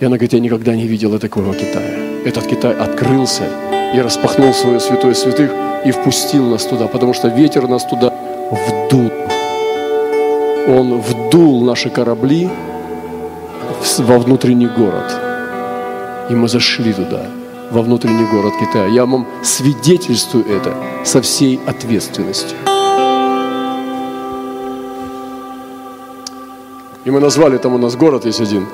[0.00, 1.96] И она говорит, я никогда не видела такого Китая.
[2.24, 3.44] Этот Китай открылся
[3.94, 5.52] и распахнул свое святое святых
[5.84, 8.12] и впустил нас туда, потому что ветер нас туда
[8.50, 9.10] вдул.
[10.68, 12.48] Он вдул наши корабли
[13.98, 15.14] во внутренний город.
[16.30, 17.26] И мы зашли туда,
[17.70, 18.86] во внутренний город Китая.
[18.86, 20.74] Я вам свидетельствую это
[21.04, 22.56] со всей ответственностью.
[27.04, 28.66] И мы назвали там у нас город есть один,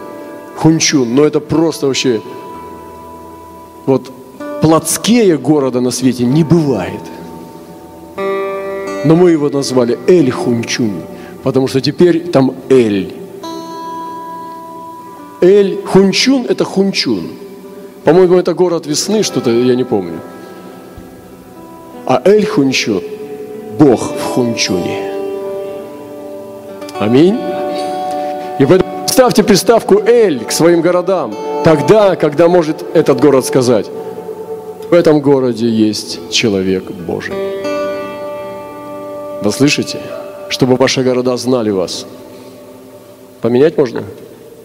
[0.56, 1.14] Хунчун.
[1.14, 2.20] Но это просто вообще,
[3.86, 4.10] вот
[4.62, 7.02] плотские города на свете не бывает.
[9.04, 11.02] Но мы его назвали Эль Хунчунь,
[11.42, 13.12] потому что теперь там Эль.
[15.40, 17.41] Эль Хунчун– это Хунчун.
[18.04, 20.20] По-моему, это город весны, что-то, я не помню.
[22.06, 23.02] А Эль Хунчун–
[23.78, 25.12] Бог в Хунчуне.
[26.98, 27.38] Аминь.
[28.58, 31.34] И поэтому ставьте приставку «Эль» к своим городам.
[31.64, 33.86] Тогда, когда может этот город сказать,
[34.90, 37.34] в этом городе есть человек Божий.
[39.42, 40.00] Вы слышите?
[40.48, 42.06] Чтобы ваши города знали вас.
[43.40, 44.02] Поменять можно?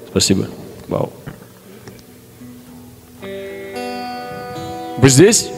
[0.10, 0.48] Спасибо.
[0.88, 1.10] Вау.
[4.98, 5.52] Вы здесь?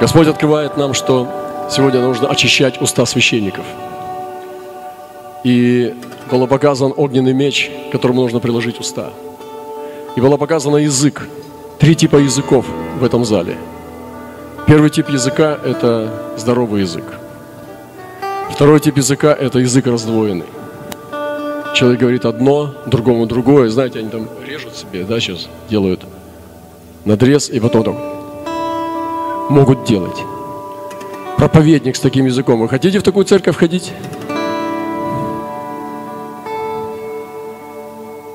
[0.00, 1.28] Господь открывает нам, что
[1.70, 3.66] сегодня нужно очищать уста священников.
[5.44, 5.94] И
[6.30, 9.10] был показан огненный меч, которому нужно приложить уста.
[10.16, 11.28] И был показан язык.
[11.78, 12.64] Три типа языков
[12.98, 13.58] в этом зале.
[14.66, 17.04] Первый тип языка– это здоровый язык.
[18.50, 20.46] Второй тип языка– это язык раздвоенный.
[21.74, 23.68] Человек говорит одно, другому другое.
[23.70, 26.04] Знаете, они там режут себе, да, сейчас делают
[27.04, 27.96] надрез, и потом там
[29.48, 30.18] могут делать.
[31.36, 32.60] Проповедник с таким языком.
[32.60, 33.92] Вы хотите в такую церковь ходить?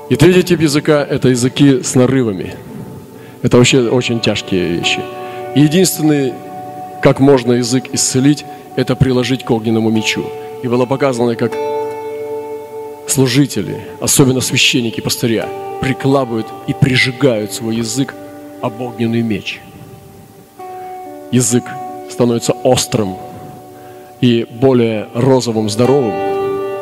[0.08, 2.54] И третий тип языка– это языки с нарывами.
[3.42, 5.00] Это вообще очень тяжкие вещи.
[5.54, 6.32] И единственный,
[7.02, 8.44] как можно язык исцелить,
[8.76, 10.24] это приложить к огненному мечу.
[10.62, 11.52] И было показано, как
[13.16, 15.48] служители, особенно священники, пастыря,
[15.80, 18.14] прикладывают и прижигают свой язык
[18.62, 19.60] об огненный меч–
[21.30, 21.64] язык
[22.10, 23.16] становится острым
[24.20, 26.14] и более розовым, здоровым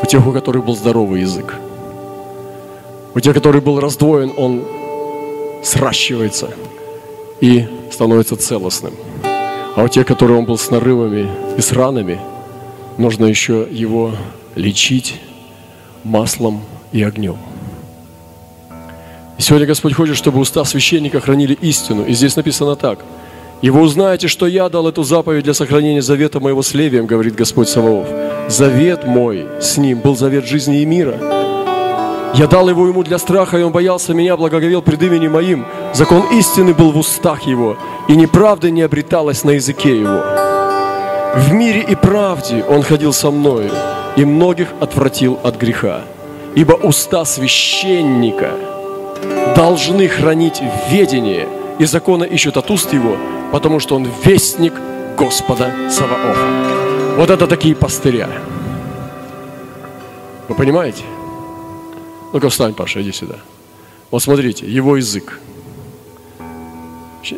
[0.03, 1.55] у тех, у которых был здоровый язык.
[3.14, 4.64] У тех, который был раздвоен, он
[5.62, 6.51] сращивается
[7.40, 8.94] и становится целостным.
[9.77, 12.18] А у тех, которые он был с нарывами и с ранами,
[12.99, 14.12] нужно еще его
[14.55, 15.20] лечить
[16.04, 16.62] маслом
[16.92, 17.36] и огнем.
[19.38, 22.04] И сегодня Господь хочет, чтобы уста священника хранили истину.
[22.04, 23.04] И здесь написано так–
[23.64, 27.34] и вы узнаете, что я дал эту заповедь для сохранения завета моего с Левием, говорит
[27.34, 28.06] Господь Саваоф.
[28.46, 31.18] Завет мой с ним был завет жизни и мира.
[32.34, 35.64] Я дал его ему для страха, и он боялся меня, благоговел пред именем моим.
[35.94, 40.22] Закон истины был в устах его, и неправда не обреталась на языке его.
[41.36, 43.70] В мире и правде он ходил со мною,
[44.16, 46.03] и многих отвратил от греха.
[46.55, 48.50] Ибо уста священника
[49.57, 51.48] должны хранить ведение,
[51.79, 53.16] и закона ищут от уст его,
[53.50, 54.74] потому что он вестник
[55.18, 57.16] Господа Саваофа.
[57.16, 58.29] Вот это такие пастыря.
[60.48, 61.03] Вы понимаете?
[62.33, 63.37] Ну-ка встань, Паша, иди сюда.
[64.11, 65.40] Вот смотрите, его язык.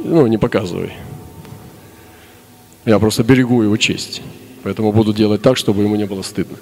[0.04, 0.92] Ну, не показывай.
[2.84, 4.22] Я просто берегу его честь.
[4.66, 6.56] Поэтому буду делать так, чтобы ему не было стыдно.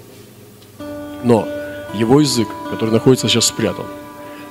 [1.22, 1.48] Но
[1.94, 3.86] его язык, который находится сейчас спрятан,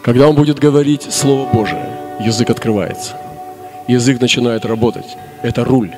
[0.02, 3.16] когда он будет говорить Слово Божие, язык открывается
[3.88, 5.06] язык начинает работать.
[5.44, 5.92] Это руль.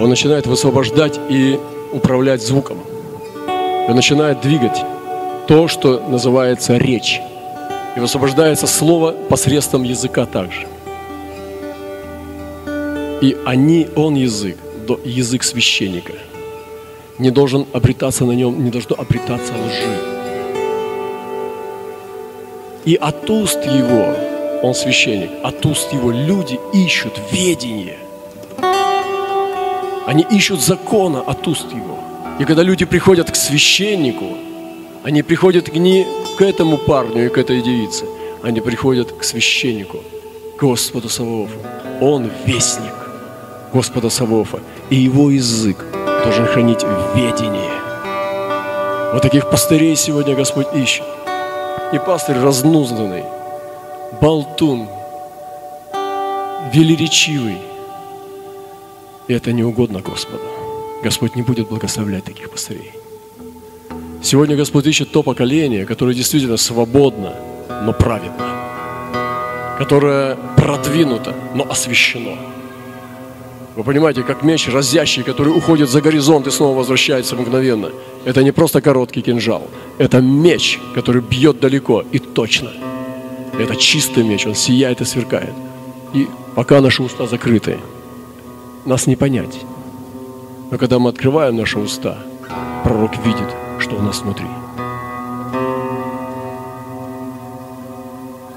[0.00, 1.60] Он начинает высвобождать и
[1.92, 2.78] управлять звуком.
[3.86, 4.82] И начинает двигать
[5.46, 7.20] то, что называется речь.
[7.96, 10.66] И высвобождается слово посредством языка также.
[13.20, 14.56] И они, он язык,
[15.04, 16.14] язык священника.
[17.18, 20.16] Не должен обретаться на нем, не должно обретаться лжи.
[22.84, 24.14] И от уст его
[24.62, 27.96] он священник, от уст его люди ищут ведение.
[30.06, 31.98] Они ищут закона от уст его.
[32.38, 34.36] И когда люди приходят к священнику,
[35.02, 36.06] они приходят не
[36.36, 38.04] к этому парню и к этой девице,
[38.42, 39.98] они приходят к священнику,
[40.56, 41.58] к Господу Саваофу.
[42.00, 42.94] Он вестник
[43.72, 44.60] Господа Саваофа,
[44.90, 45.95] и его язык
[46.26, 46.82] должен хранить
[47.14, 47.70] ведение.
[49.12, 51.04] Вот таких пастырей сегодня Господь ищет.
[51.92, 53.22] И пастырь разнузданный,
[54.20, 54.88] болтун,
[56.72, 57.58] велеречивый,
[59.28, 60.42] И это не угодно Господу.
[61.04, 62.92] Господь не будет благословлять таких пастырей.
[64.20, 67.34] Сегодня Господь ищет то поколение, которое действительно свободно,
[67.68, 68.46] но праведно,
[69.78, 72.55] которое продвинуто, но освящено.
[73.76, 77.90] Вы понимаете, как меч разящий, который уходит за горизонт и снова возвращается мгновенно.
[78.24, 79.68] Это не просто короткий кинжал.
[79.98, 82.70] Это меч, который бьет далеко и точно.
[83.58, 85.52] Это чистый меч, он сияет и сверкает.
[86.14, 87.76] И пока наши уста закрыты,
[88.86, 89.60] нас не понять.
[90.70, 92.16] Но когда мы открываем наши уста,
[92.82, 94.46] пророк видит, что у нас внутри.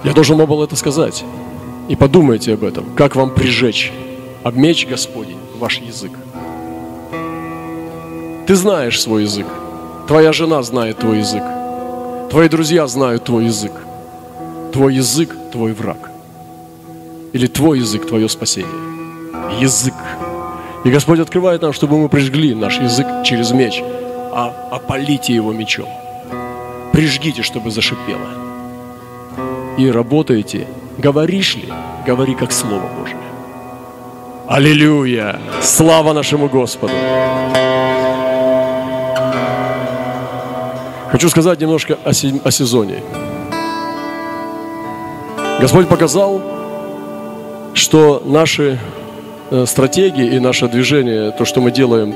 [0.06, 1.26] Я должен был это сказать.
[1.90, 3.92] И подумайте об этом, как вам прижечь
[4.44, 6.12] об меч Господень ваш язык.
[8.48, 9.48] Ты знаешь свой язык.
[10.08, 11.44] Твоя жена знает твой язык.
[12.32, 13.74] Твои друзья знают твой язык.
[14.74, 16.12] Твой язык– твой враг.
[17.34, 18.72] Или твой язык– твое спасение.
[19.60, 19.94] Язык.
[20.86, 23.82] И Господь открывает нам, чтобы мы прижгли наш язык через меч,
[24.32, 25.90] а опалите его мечом.
[26.94, 28.30] Прижгите, чтобы зашипело.
[29.78, 30.68] И работаете.
[30.98, 31.72] Говоришь ли?
[32.06, 33.18] Говори как Слово Божие.
[34.50, 35.40] Аллилуйя!
[35.62, 36.92] Слава нашему Господу!
[41.12, 43.04] Хочу сказать немножко о, сезоне.
[45.62, 46.42] Господь показал,
[47.76, 48.80] что наши
[49.52, 52.16] э, стратегии и наше движение, то, что мы делаем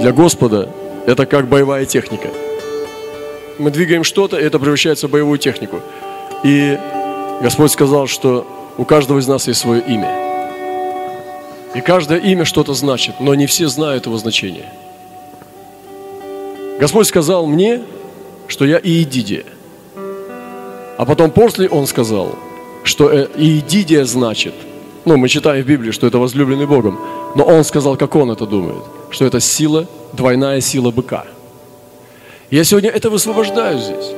[0.00, 0.70] для Господа,
[1.06, 2.28] это как боевая техника.
[3.58, 5.82] Мы двигаем что-то, и это превращается в боевую технику.
[6.42, 6.78] И
[7.42, 8.46] Господь сказал, что
[8.78, 10.22] у каждого из нас есть свое имя–
[11.76, 14.72] и каждое имя что-то значит, но не все знают его значение.
[16.80, 17.82] Господь сказал мне,
[18.48, 19.44] что я Иедидия.
[20.96, 22.34] А потом после Он сказал,
[22.82, 24.54] что э, Иедидия значит,
[25.04, 26.98] ну, мы читаем в Библии, что это возлюбленный Богом,
[27.34, 31.26] но Он сказал, как Он это думает, что это сила, двойная сила быка.
[32.50, 34.12] Я сегодня это высвобождаю здесь.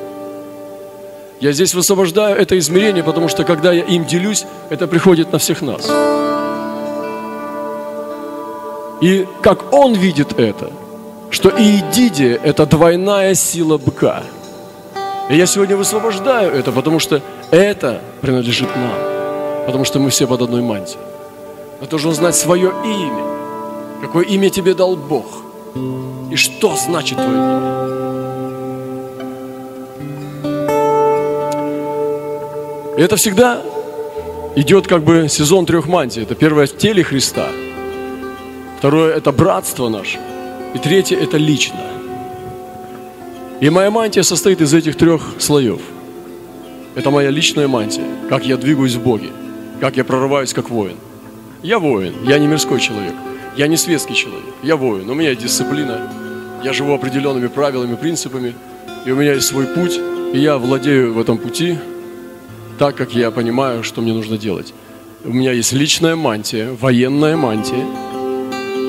[1.40, 5.62] Я здесь высвобождаю это измерение, потому что когда я им делюсь, это приходит на всех
[5.62, 5.90] нас.
[9.00, 10.72] И как он видит это,
[11.30, 14.22] что Иедидия– это двойная сила быка.
[15.30, 19.66] И я сегодня высвобождаю это, потому что это принадлежит нам.
[19.66, 20.98] Потому что мы все под одной мантией.
[21.80, 23.24] Но ты должен знать свое имя.
[24.02, 25.26] Какое имя тебе дал Бог.
[26.32, 27.78] И что значит твое имя.
[32.96, 33.62] И это всегда
[34.56, 36.22] идет как бы сезон трех мантий.
[36.22, 37.46] Это первое в теле Христа–
[38.78, 40.20] Второе– это братство наше.
[40.72, 41.80] И третье– это лично.
[43.60, 45.80] И моя мантия состоит из этих трех слоев.
[46.94, 49.30] Это моя личная мантия, как я двигаюсь в Боге,
[49.80, 50.96] как я прорываюсь как воин.
[51.60, 53.14] Я воин, я не мирской человек,
[53.56, 55.10] я не светский человек, я воин.
[55.10, 56.08] У меня есть дисциплина,
[56.62, 58.54] я живу определенными правилами, принципами,
[59.04, 59.98] и у меня есть свой путь,
[60.32, 61.78] и я владею в этом пути
[62.78, 64.72] так, как я понимаю, что мне нужно делать.
[65.24, 67.84] У меня есть личная мантия, военная мантия–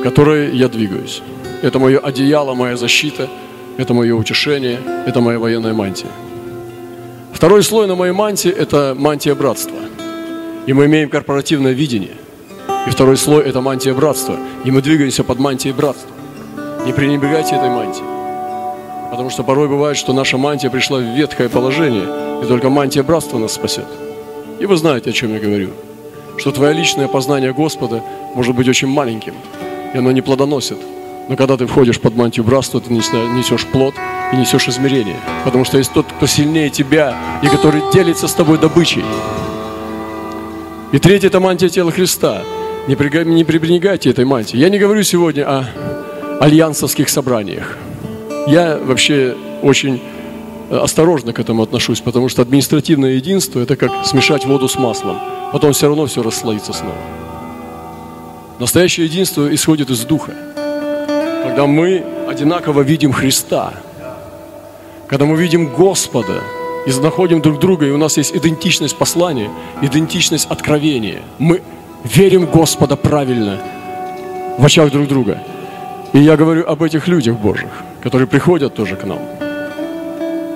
[0.04, 1.22] которой я двигаюсь.
[1.62, 3.30] Это мое одеяло, моя защита,
[3.78, 6.10] это мое утешение, это моя военная мантия.
[7.34, 9.78] Второй слой на моей мантии– это мантия братства.
[10.66, 12.16] И мы имеем корпоративное видение.
[12.88, 14.36] И второй слой– это мантия братства.
[14.66, 16.12] И мы двигаемся под мантией братства.
[16.86, 18.06] Не пренебрегайте этой мантией.
[19.12, 23.38] Потому что порой бывает, что наша мантия пришла в ветхое положение, и только мантия братства
[23.38, 23.88] нас спасет.
[24.60, 25.70] И вы знаете, о чем я говорю.
[26.38, 28.02] Что твое личное познание Господа
[28.36, 29.34] может быть очень маленьким,
[29.94, 30.78] и оно не плодоносит.
[31.30, 33.94] Но когда ты входишь под мантию братства, ты несешь плод
[34.34, 35.18] и несешь измерение.
[35.46, 39.04] Потому что есть тот, кто сильнее тебя и который делится с тобой добычей.
[40.92, 42.42] И третье– это мантия тела Христа.
[42.88, 44.60] Не, не пренебрегайте этой мантией.
[44.60, 45.66] Я не говорю сегодня о
[46.40, 47.78] альянсовских собраниях.
[48.48, 50.02] Я вообще очень
[50.72, 55.20] э, осторожно к этому отношусь, потому что административное единство– это как смешать воду с маслом.
[55.52, 56.96] Потом все равно все расслоится снова.
[58.60, 60.34] Настоящее единство исходит из Духа.
[61.44, 63.74] Когда мы одинаково видим Христа,
[65.08, 66.44] когда мы видим Господа
[66.86, 69.50] и находим друг друга, и у нас есть идентичность послания,
[69.82, 71.22] идентичность откровения.
[71.38, 71.62] Мы
[72.04, 73.60] верим Господа правильно
[74.58, 75.42] в очах друг друга.
[76.12, 79.20] И я говорю об этих людях Божьих, которые приходят тоже к нам.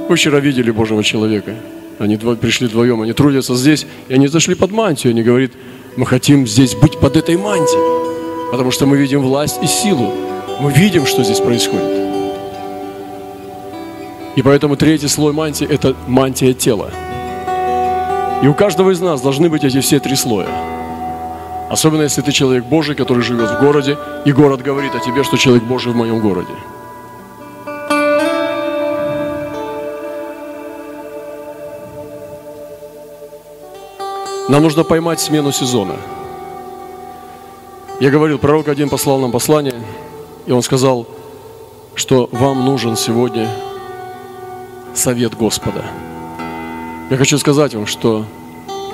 [0.10, 1.56] Вы вчера видели Божьего человека.
[2.00, 5.12] Они пришли вдвоем, они трудятся здесь, и они зашли под мантию.
[5.12, 5.52] Они говорят,
[5.96, 10.12] мы хотим здесь быть под этой мантией, потому что мы видим власть и силу.
[10.60, 12.04] Мы видим, что здесь происходит.
[14.36, 16.90] И поэтому третий слой мантии– это мантия тела.
[18.42, 20.50] И у каждого из нас должны быть эти все три слоя.
[21.70, 25.38] Особенно если ты человек Божий, который живет в городе, и город говорит о тебе, что
[25.38, 26.54] человек Божий в моем городе.
[34.50, 35.96] Нам нужно поймать смену сезона.
[38.00, 39.82] Я говорил, пророк один послал нам послание,
[40.46, 41.08] и он сказал,
[41.96, 43.50] что вам нужен сегодня
[44.94, 45.86] совет Господа.
[47.10, 48.26] Я хочу сказать вам, что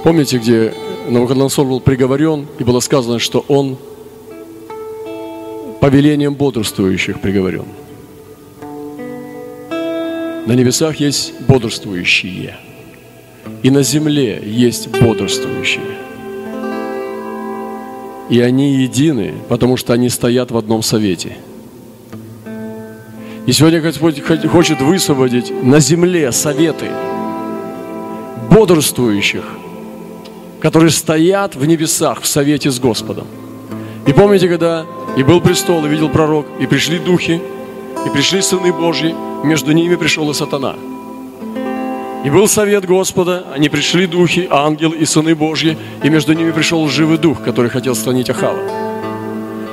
[0.03, 0.73] помните, где
[1.07, 3.77] Навуходоносор был приговорен, и было сказано, что он
[5.79, 7.65] повелением бодрствующих приговорен.
[10.45, 12.57] На небесах есть бодрствующие,
[13.63, 15.97] и на земле есть бодрствующие.
[18.29, 21.37] И они едины, потому что они стоят в одном совете.
[23.45, 26.87] И сегодня Господь хочет высвободить на земле советы
[28.49, 29.43] бодрствующих–
[30.59, 33.27] которые стоят в небесах в совете с Господом.
[34.05, 34.85] И помните, когда
[35.17, 37.41] и был престол, и видел пророк, и пришли духи,
[38.05, 40.75] и пришли сыны Божьи, между ними пришел и сатана.
[42.23, 46.85] И был совет Господа, они пришли духи, ангел и сыны Божьи, и между ними пришел
[46.89, 48.59] живый дух, который хотел склонить Ахава.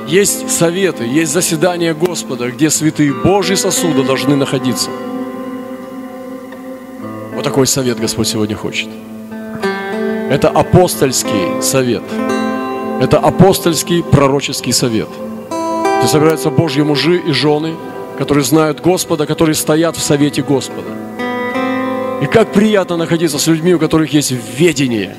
[0.07, 4.89] Есть советы, есть заседания Господа, где святые Божьи сосуды должны находиться.
[7.35, 8.87] Вот такой совет Господь сегодня хочет.
[10.29, 12.03] Это апостольский совет.
[13.01, 15.09] Это апостольский пророческий совет.
[15.99, 17.75] Где собираются Божьи мужи и жены,
[18.17, 21.06] которые знают Господа, которые стоят в совете Господа.
[22.21, 25.15] И как приятно находиться с людьми, у которых есть ведение,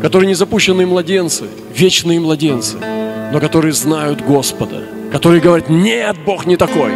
[0.00, 2.76] которые не запущенные младенцы, вечные младенцы,
[3.32, 6.92] но которые знают Господа, которые говорят, нет, Бог не такой,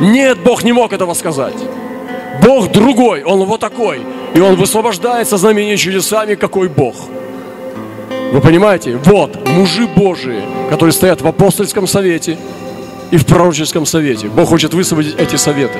[0.00, 1.56] нет, Бог не мог этого сказать.
[2.44, 4.00] Бог другой, Он вот такой.
[4.34, 6.96] И Он высвобождается знамения чудесами, какой Бог.
[8.32, 8.96] Вы понимаете?
[8.96, 12.38] Вот, мужи Божии, которые стоят в апостольском совете
[13.10, 14.28] и в пророческом совете.
[14.28, 15.78] Бог хочет высвободить эти советы.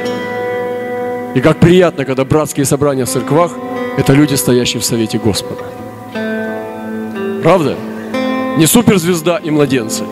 [1.35, 3.53] И как приятно, когда братские собрания в церквах–
[3.97, 5.65] это люди, стоящие в совете Господа.
[7.43, 7.77] Правда?
[8.59, 10.05] Не суперзвезда и младенцы.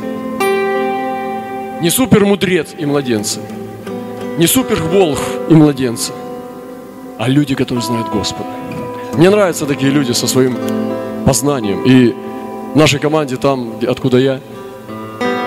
[1.83, 3.41] Не супермудрец и младенцы.
[4.39, 6.12] Не суперволх и младенцы
[7.21, 8.49] а люди, которые знают Господа.
[9.12, 10.57] Мне нравятся такие люди со своим
[11.27, 11.83] познанием.
[11.85, 12.14] И
[12.73, 14.41] в нашей команде, там, откуда я,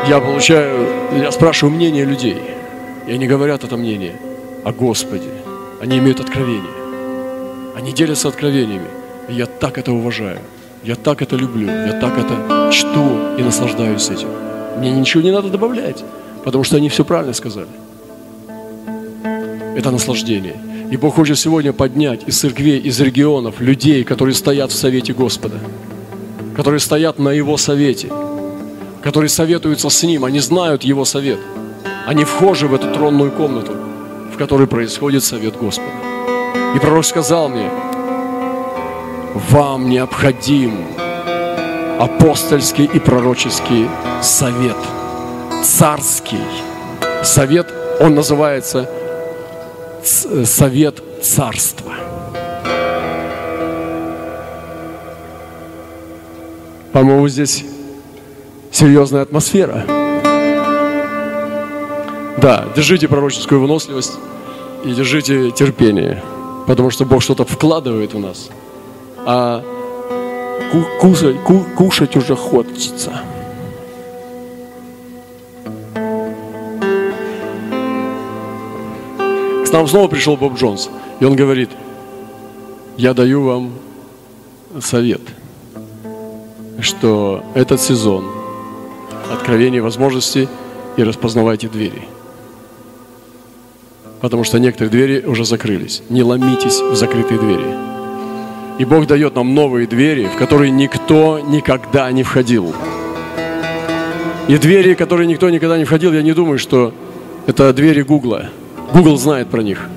[0.08, 2.38] я получаю, я спрашиваю мнение людей.
[3.08, 4.14] И они говорят это мнение
[4.64, 5.30] о Господе.
[5.84, 6.72] Они имеют откровение.
[7.76, 8.88] Они делятся откровениями.
[9.28, 10.40] И я так это уважаю.
[10.82, 11.68] Я так это люблю.
[11.68, 14.30] Я так это чту и наслаждаюсь этим.
[14.78, 16.02] Мне ничего не надо добавлять,
[16.46, 17.68] потому что они все правильно сказали.
[19.76, 20.56] Это наслаждение.
[20.90, 25.58] И Бог хочет сегодня поднять из церквей, из регионов людей, которые стоят в совете Господа,
[26.56, 28.08] которые стоят на Его совете,
[29.02, 31.40] которые советуются с Ним, они знают Его совет.
[32.08, 33.74] Они вхожи в эту тронную комнату,
[34.44, 35.88] которой происходит совет Господа.
[36.76, 37.70] И пророк сказал мне,
[39.50, 40.86] вам необходим
[41.98, 43.88] апостольский и пророческий
[44.22, 44.76] совет,
[45.64, 46.42] царский
[47.24, 48.90] совет, он называется
[50.04, 51.94] совет царства.
[56.92, 57.64] По-моему, здесь
[58.74, 60.03] серьезная атмосфера.
[62.38, 64.14] Да, держите пророческую выносливость
[64.84, 66.24] и держите терпение,
[66.68, 68.50] потому что Бог что-то вкладывает в нас,
[69.26, 69.64] а
[71.00, 71.38] кушать,
[71.76, 73.22] кушать уже хочется.
[79.74, 81.72] нам снова пришел Боб Джонс, и он говорит,
[82.96, 83.74] я даю вам
[84.80, 85.22] совет,
[86.80, 88.24] что этот сезон
[89.32, 90.48] откровения возможностей
[90.96, 92.04] и распознавайте двери.
[94.24, 96.02] Потому что некоторые двери уже закрылись.
[96.08, 97.66] Не ломитесь в закрытые двери.
[98.80, 102.74] И Бог дает нам новые двери, в которые никто никогда не входил.
[104.48, 106.94] И двери, в которые никто никогда не входил, я не думаю, что
[107.48, 108.46] это двери Гугла–
[108.94, 109.90] Google знает про них.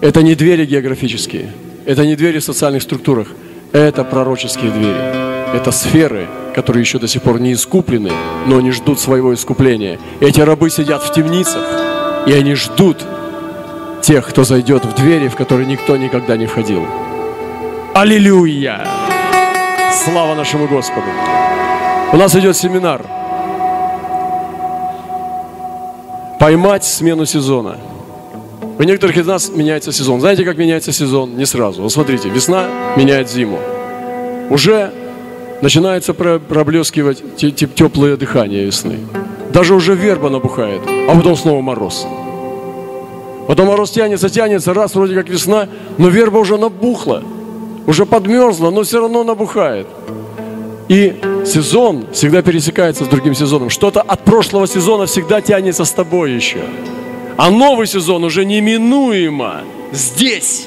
[0.00, 1.52] Это не двери географические,
[1.84, 3.28] это не двери в социальных структурах,
[3.70, 5.54] это пророческие двери.
[5.54, 8.10] Это сферы, которые еще до сих пор не искуплены,
[8.46, 9.98] но они ждут своего искупления.
[10.20, 11.89] Эти рабы сидят в темницах,
[12.26, 12.98] и они ждут
[14.02, 16.86] тех, кто зайдет в двери, в которые никто никогда не входил.
[17.94, 18.86] Аллилуйя!
[20.04, 21.06] Слава нашему Господу!
[22.12, 23.04] У нас идет семинар–
[26.40, 27.76] поймать смену сезона.
[28.78, 30.20] У некоторых из нас меняется сезон.
[30.20, 31.36] Знаете, как меняется сезон?
[31.36, 31.82] Не сразу.
[31.82, 32.64] Вот смотрите, весна
[32.96, 33.58] меняет зиму.
[34.48, 34.90] Уже
[35.60, 38.96] начинается проблескивать теплое дыхание весны.
[39.52, 42.06] Даже уже верба набухает, а потом снова мороз.
[43.48, 47.24] Потом мороз тянется, тянется, раз вроде как весна, но верба уже набухла,
[47.86, 49.88] уже подмерзла, но все равно набухает.
[50.88, 53.70] И сезон всегда пересекается с другим сезоном.
[53.70, 56.62] Что-то от прошлого сезона всегда тянется с тобой еще.
[57.36, 60.66] А новый сезон уже неминуемо здесь.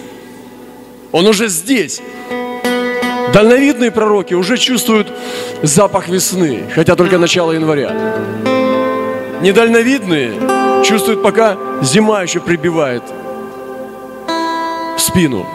[1.11, 2.01] Он уже здесь.
[3.33, 5.11] Дальновидные пророки уже чувствуют
[5.61, 8.13] запах весны, хотя только начало января.
[9.43, 10.31] Недальновидные
[10.85, 13.03] чувствуют, пока зима еще прибивает
[14.97, 15.45] спину.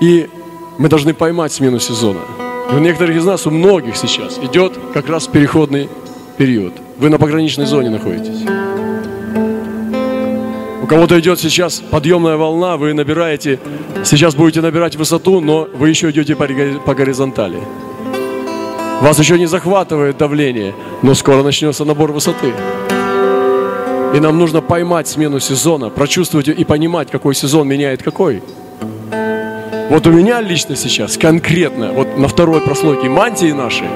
[0.00, 0.28] И
[0.76, 2.18] мы должны поймать смену сезона.
[2.68, 5.88] И у некоторых из нас, у многих сейчас идет как раз переходный
[6.36, 6.72] период.
[6.98, 8.42] Вы на пограничной зоне находитесь.
[10.82, 13.60] У кого-то идет сейчас подъемная волна, вы набираете,
[14.04, 17.60] сейчас будете набирать высоту, но вы еще идете по горизонтали.
[19.00, 22.52] Вас еще не захватывает давление, но скоро начнется набор высоты.
[24.14, 28.42] И нам нужно поймать смену сезона, прочувствовать и понимать, какой сезон меняет какой.
[29.90, 33.88] Вот у меня лично сейчас конкретно, вот на второй прослойке мантии нашей,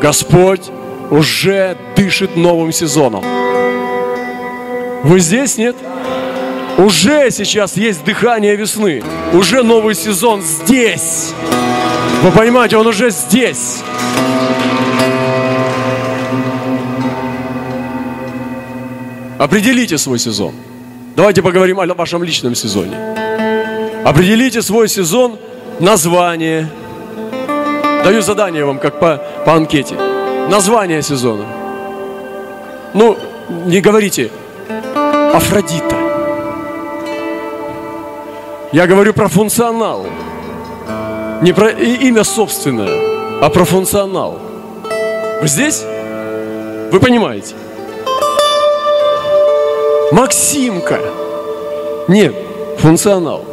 [0.00, 0.70] Господь
[1.10, 3.24] уже дышит новым сезоном.
[5.02, 5.76] Вы здесь, нет?
[6.76, 9.02] Уже сейчас есть дыхание весны.
[9.32, 11.32] Уже новый сезон здесь.
[12.22, 13.82] Вы понимаете, он уже здесь.
[19.38, 20.52] Определите свой сезон.
[21.14, 22.96] Давайте поговорим о вашем личном сезоне.
[24.04, 25.38] Определите свой сезон,
[25.78, 26.68] название.
[28.04, 29.94] Даю задание вам, как по, по анкете.
[30.50, 31.44] Название сезона.
[32.94, 33.16] Ну,
[33.66, 34.30] не говорите
[35.32, 35.96] Афродита.
[38.72, 40.06] Я говорю про функционал.
[41.42, 44.40] Не про имя собственное, а про функционал.
[45.40, 45.84] Вы здесь?
[46.90, 47.54] Вы понимаете?
[50.10, 51.00] Максимка.
[52.08, 52.34] Нет,
[52.78, 53.44] функционал.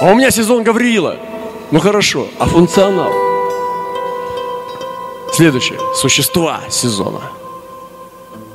[0.00, 1.16] А у меня сезон Гавриила.
[1.70, 3.10] Ну хорошо, а функционал?
[5.32, 5.78] Следующее.
[5.94, 7.20] Существа сезона.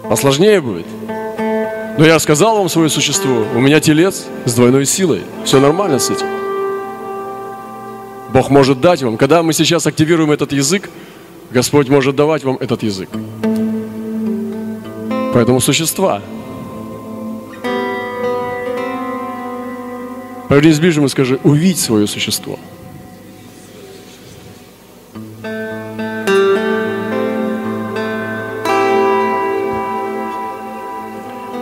[0.08, 0.86] Посложнее будет.
[1.98, 3.46] Но я сказал вам свое существо.
[3.56, 5.24] У меня телец с двойной силой.
[5.46, 6.28] Все нормально с этим.
[8.32, 9.18] Бог может дать вам.
[9.18, 10.90] Когда мы сейчас активируем этот язык,
[11.52, 13.10] Господь может давать вам этот язык.
[15.34, 16.22] Поэтому существа.
[20.54, 22.60] Повернись ближе и скажи, увидь свое существо.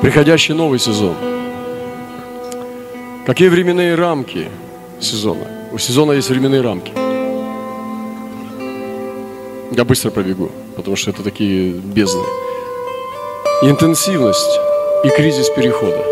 [0.02, 1.16] приходящий новый сезон.
[3.26, 4.50] Какие временные рамки
[5.00, 5.48] сезона?
[5.72, 6.92] У сезона есть временные рамки.
[9.72, 12.26] Я быстро пробегу, потому что это такие бездны.
[13.62, 14.60] Интенсивность
[15.06, 16.11] и кризис перехода.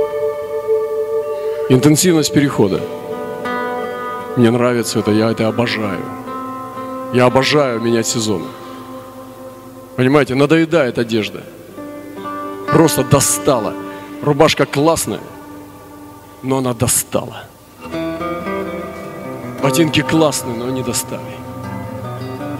[1.69, 2.81] Интенсивность перехода.
[4.35, 6.01] Мне нравится это, я это обожаю.
[7.13, 8.47] Я обожаю менять сезоны.
[9.95, 11.43] Понимаете, надоедает одежда–
[12.71, 13.73] просто достала.
[14.21, 15.19] Рубашка классная,
[16.43, 17.43] но она достала.
[19.61, 21.21] Ботинки классные, но они достали.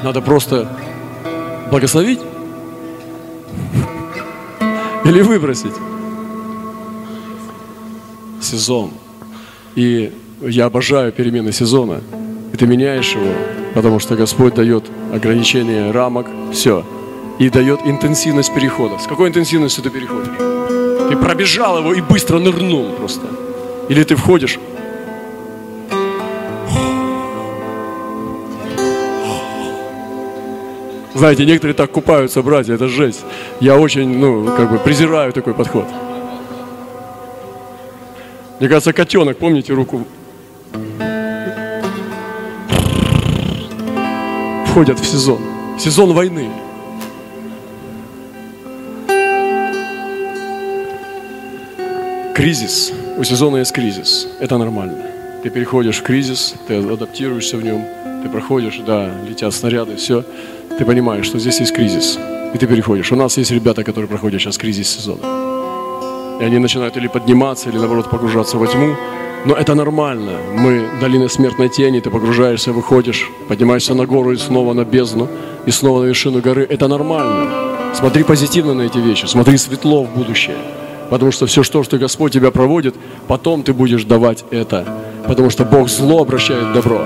[0.04, 0.68] Надо просто
[1.70, 2.20] благословить
[5.06, 5.74] или выбросить.
[8.50, 8.92] Сезон.
[9.76, 12.02] И я обожаю перемены сезона.
[12.54, 13.34] И ты меняешь его,
[13.74, 14.84] потому что Господь дает
[15.14, 16.28] ограничение рамок.
[16.52, 16.84] Все
[17.40, 19.00] и дает интенсивность перехода.
[19.00, 20.38] С какой интенсивностью ты переходишь?
[21.10, 23.26] Ты пробежал его и быстро нырнул просто.
[23.90, 24.60] Или ты входишь
[31.16, 33.26] Знаете, некоторые так купаются, братья, это жесть.
[33.60, 35.86] Я очень, ну, как бы презираю такой подход.
[38.60, 40.06] Мне кажется, котенок, помните руку?
[44.68, 45.40] Входят в сезон.
[45.80, 46.50] Сезон войны.
[52.36, 52.92] Кризис.
[53.18, 54.28] У сезона есть кризис.
[54.42, 55.06] Это нормально.
[55.42, 57.86] Ты переходишь в кризис, ты адаптируешься в нем,
[58.24, 60.26] ты проходишь, да, летят снаряды, все.
[60.78, 62.20] Ты понимаешь, что здесь есть кризис.
[62.54, 63.12] И ты переходишь.
[63.14, 65.49] У нас есть ребята, которые проходят сейчас кризис сезона.
[66.40, 68.96] И они начинают или подниматься, или наоборот погружаться во тьму.
[69.46, 70.32] Но это нормально.
[70.56, 75.28] Мы долина смертной тени, ты погружаешься, выходишь, поднимаешься на гору и снова на бездну,
[75.66, 76.66] и снова на вершину горы.
[76.70, 77.50] Это нормально.
[77.94, 80.58] Смотри позитивно на эти вещи, смотри светло в будущее.
[81.10, 82.96] Потому что все, что, что Господь тебя проводит,
[83.28, 84.86] потом ты будешь давать это.
[85.28, 87.02] Потому что Бог зло обращает в добро.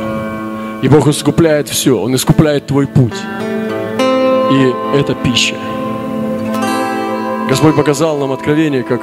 [0.82, 3.14] И Бог искупляет все, Он искупляет твой путь.
[4.52, 5.56] И это пища.
[7.50, 9.02] Господь показал нам откровение, как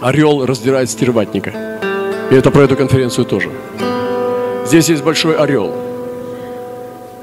[0.00, 1.50] орел раздирает стерватника.
[2.30, 3.50] И это про эту конференцию тоже.
[4.66, 5.72] Здесь есть большой орел.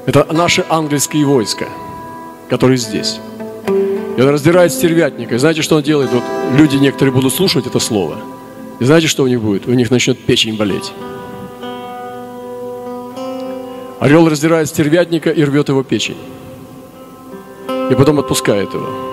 [0.06, 1.66] Это наши ангельские войска,
[2.48, 3.20] которые здесь.
[4.16, 5.34] И он раздирает стервятника.
[5.34, 6.10] И знаете, что он делает?
[6.12, 6.22] Вот
[6.56, 8.18] люди некоторые будут слушать это слово.
[8.80, 9.66] И знаете, что у них будет?
[9.66, 10.92] У них начнет печень болеть.
[14.00, 16.18] Орел раздирает стервятника и рвет его печень.
[17.90, 19.11] И потом отпускает его.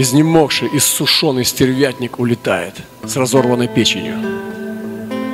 [0.00, 4.14] Изнемогший, иссушенный стервятник улетает с разорванной печенью.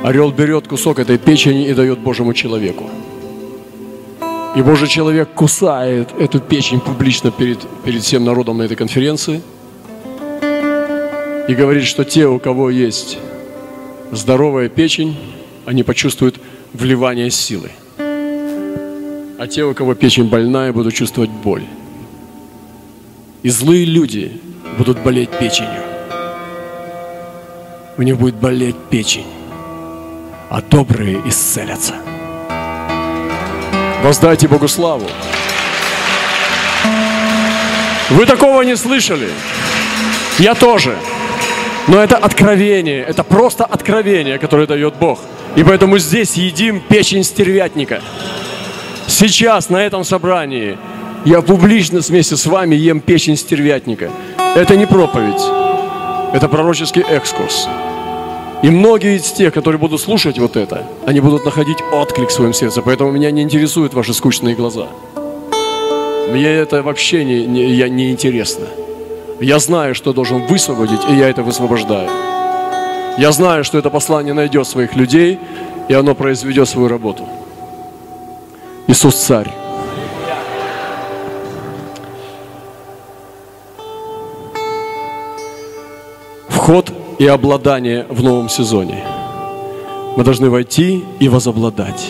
[0.03, 2.89] Орел берет кусок этой печени и дает Божьему человеку.
[4.55, 9.43] И Божий человек кусает эту печень публично перед, перед всем народом на этой конференции
[11.47, 13.19] и говорит, что те, у кого есть
[14.11, 15.15] здоровая печень,
[15.65, 16.39] они почувствуют
[16.73, 17.69] вливание силы.
[17.99, 21.65] А те, у кого печень больная, будут чувствовать боль.
[23.43, 24.41] И злые люди
[24.77, 25.81] будут болеть печенью.
[27.97, 29.27] У них будет болеть печень,
[30.49, 31.93] а добрые исцелятся.
[34.03, 35.07] Воздайте Богу славу.
[38.09, 39.29] Вы такого не слышали?
[40.37, 40.95] Я тоже.
[41.87, 45.19] Но это откровение, это просто откровение, которое дает Бог.
[45.55, 48.01] И поэтому здесь едим печень стервятника.
[49.07, 50.77] Сейчас на этом собрании
[51.25, 54.11] я публично вместе с вами ем печень стервятника.
[54.55, 55.41] Это не проповедь,
[56.33, 57.67] это пророческий экскурс.
[58.63, 62.53] И многие из тех, которые будут слушать вот это, они будут находить отклик в своем
[62.53, 62.81] сердце.
[62.81, 64.87] Поэтому меня не интересуют ваши скучные глаза.
[66.31, 68.65] Мне это вообще не, не, я, не интересно.
[69.41, 72.09] Я знаю, что должен высвободить, и я это высвобождаю.
[73.17, 75.37] Я знаю, что это послание найдет своих людей,
[75.89, 77.27] и оно произведет свою работу.
[78.87, 79.64] Иисус Царь.
[86.65, 89.05] Вход и обладание в новом сезоне.
[90.17, 92.09] Мы должны войти и возобладать.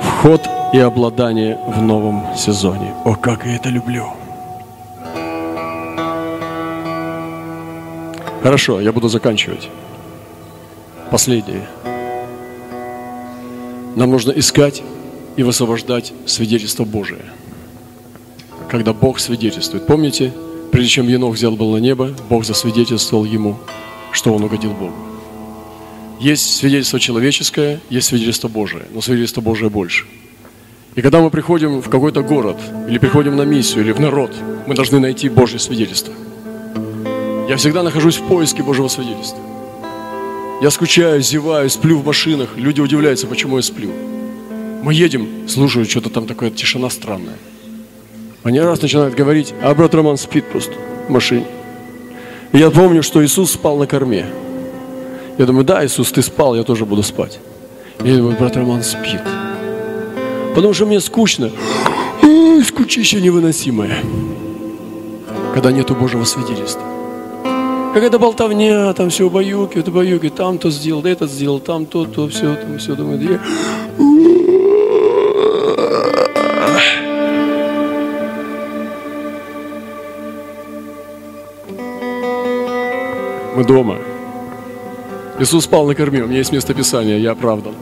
[0.00, 0.40] Вход
[0.72, 2.94] и обладание в новом сезоне.
[3.04, 4.06] О, как я это люблю!
[8.44, 9.68] Хорошо, я буду заканчивать.
[11.10, 11.66] Последнее.
[13.96, 14.80] Нам нужно искать
[15.34, 17.24] и высвобождать свидетельство Божие.
[18.70, 19.88] Когда Бог свидетельствует.
[19.88, 20.32] Помните,
[20.74, 23.56] Прежде чем Енох взял был на небо, Бог засвидетельствовал ему,
[24.10, 24.96] что он угодил Богу.
[26.18, 30.04] Есть свидетельство человеческое, есть свидетельство Божие, но свидетельство Божие больше.
[30.96, 32.56] И когда мы приходим в какой-то город,
[32.88, 34.32] или приходим на миссию, или в народ,
[34.66, 36.12] мы должны найти Божье свидетельство.
[37.48, 39.38] Я всегда нахожусь в поиске Божьего свидетельства.
[40.60, 42.56] Я скучаю, зеваю, сплю в машинах.
[42.56, 43.92] Люди удивляются, почему я сплю.
[44.82, 47.38] Мы едем, слушаю, что-то там такое, тишина странная.
[48.44, 50.74] Они раз начинают говорить, а брат Роман спит просто
[51.08, 51.46] в машине.
[52.52, 54.26] И я помню, что Иисус спал на корме.
[55.38, 57.40] Я думаю, да, Иисус, ты спал, я тоже буду спать.
[58.04, 59.22] И я думаю, брат Роман спит.
[60.54, 61.50] Потому что мне скучно.
[62.66, 63.96] Скучище невыносимое.
[65.54, 66.82] Когда нету Божьего свидетельства.
[67.94, 72.56] Какая-то болтовня, там все убаюкивает, убаюкивает, там то сделал, этот сделал, там то, то, все,
[72.56, 72.94] там все.
[72.94, 73.40] Думаю, я...
[83.54, 83.98] Мы дома.
[85.38, 87.74] Иисус спал на корме, у меня есть место Писания, я оправдан.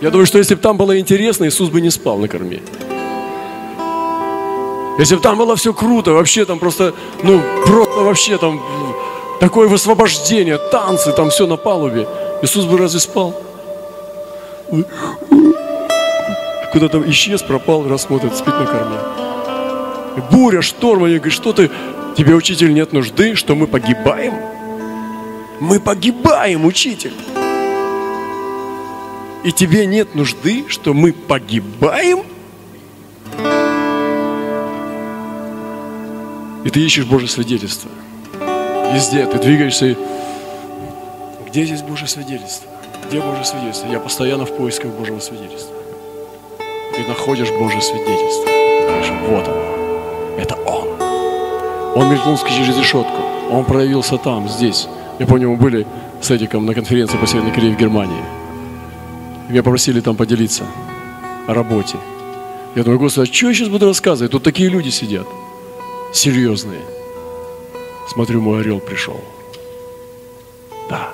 [0.00, 2.60] Я думаю, что если бы там было интересно, Иисус бы не спал на корме.
[4.98, 6.92] Если бы там было все круто, вообще там просто,
[7.22, 8.60] ну, просто вообще там
[9.40, 12.06] такое высвобождение, танцы, там все на палубе,
[12.42, 13.34] Иисус бы разве спал?
[16.72, 18.98] Куда-то исчез, пропал, раз смотрит, спит на корме.
[20.30, 21.70] Буря, шторм, они говорят, что ты,
[22.18, 24.34] Тебе, учитель, нет нужды, что мы погибаем?
[25.60, 27.12] Мы погибаем, учитель.
[29.44, 32.24] И тебе нет нужды, что мы погибаем?
[36.64, 37.88] И ты ищешь Божье свидетельство.
[38.92, 39.96] Везде ты двигаешься.
[41.46, 42.68] Где здесь Божье свидетельство?
[43.08, 43.86] Где Божье свидетельство?
[43.86, 45.76] Я постоянно в поисках Божьего свидетельства.
[46.96, 48.44] Ты находишь Божье свидетельство.
[48.88, 50.36] Говоришь, вот оно.
[50.36, 51.07] Это Он.
[51.98, 53.22] Он мелькнул через решетку.
[53.50, 54.86] Он проявился там, здесь.
[55.18, 55.84] Я помню, мы были
[56.20, 58.22] с Эдиком на конференции по Северной Корее в Германии.
[59.48, 60.64] Меня попросили там поделиться
[61.48, 61.96] о работе.
[62.76, 64.30] Я думаю, Господи, а что я сейчас буду рассказывать?
[64.30, 65.26] Тут такие люди сидят,
[66.12, 66.82] серьезные.
[68.06, 69.20] Смотрю, мой орел пришел.
[70.88, 71.10] Да,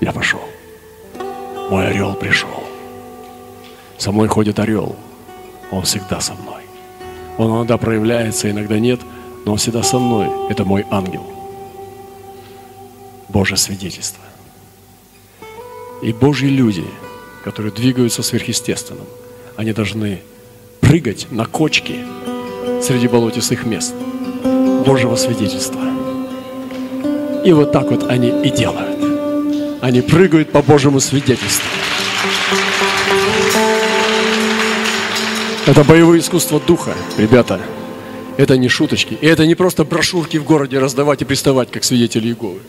[0.00, 0.40] я пошел.
[1.68, 2.64] Мой орел пришел.
[3.98, 4.96] Со мной ходит орел.
[5.70, 6.62] Он всегда со мной.
[7.36, 9.00] Он иногда проявляется, иногда нет,
[9.44, 10.28] но он всегда со мной.
[10.50, 11.24] Это мой ангел.
[13.28, 14.22] Божье свидетельство.
[16.02, 16.84] И Божьи люди,
[17.42, 19.06] которые двигаются сверхъестественным,
[19.56, 20.22] они должны
[20.80, 22.04] прыгать на кочки
[22.82, 23.94] среди болотистых мест
[24.86, 25.80] Божьего свидетельства.
[27.44, 28.98] И вот так вот они и делают.
[29.82, 31.68] Они прыгают по Божьему свидетельству.
[35.66, 37.60] Это боевое искусство духа, ребята.
[38.36, 39.16] Это не шуточки.
[39.20, 42.60] И это не просто брошюрки в городе раздавать и приставать, как свидетели Иеговы.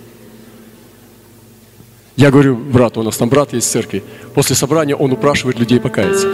[2.16, 4.04] Я говорю брату, у нас там брат есть в церкви,
[4.34, 6.28] после собрания он упрашивает людей покаяться.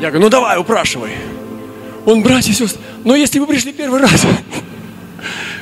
[0.00, 1.10] Я говорю, ну давай, упрашивай.
[2.06, 4.24] Он, братья и сестры, но если вы пришли первый раз,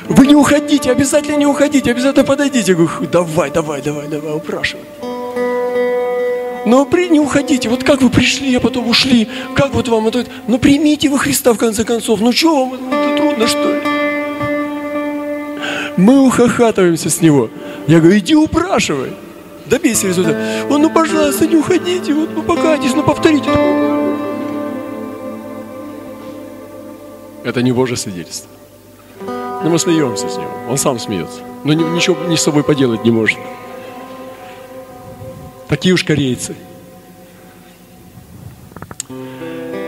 [0.07, 2.71] вы не уходите, обязательно не уходите, обязательно подойдите.
[2.73, 4.83] Я говорю, давай, давай, давай, давай, упрашивай.
[6.67, 7.69] Но при, не уходите.
[7.69, 9.29] Вот как вы пришли, а потом ушли.
[9.55, 10.25] Как вот вам это?
[10.47, 12.19] Ну примите вы Христа в конце концов.
[12.19, 13.81] Ну что вам это трудно, что ли?
[15.95, 17.49] Мы ухахатываемся с него.
[17.87, 19.13] Я говорю, иди упрашивай.
[19.65, 20.37] Добейся результата.
[20.69, 22.13] Он, ну пожалуйста, не уходите.
[22.13, 23.49] Вот ну покайтесь, ну повторите.
[27.45, 28.49] Это не Божье свидетельство.
[29.25, 30.51] Но мы смеемся с него.
[30.69, 31.39] Он сам смеется.
[31.63, 33.37] Но ничего ни с собой поделать не может.
[35.67, 36.55] Такие уж корейцы.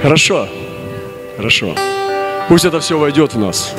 [0.02, 0.48] Хорошо,
[1.38, 1.76] хорошо.
[2.48, 3.74] Пусть это все войдет в нас.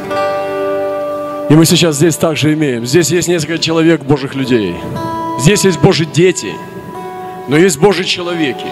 [1.50, 2.86] И мы сейчас здесь также имеем.
[2.86, 4.76] Здесь есть несколько человек, Божьих людей.
[5.40, 6.52] Здесь есть Божьи дети,
[7.48, 8.66] но есть Божьи человеки,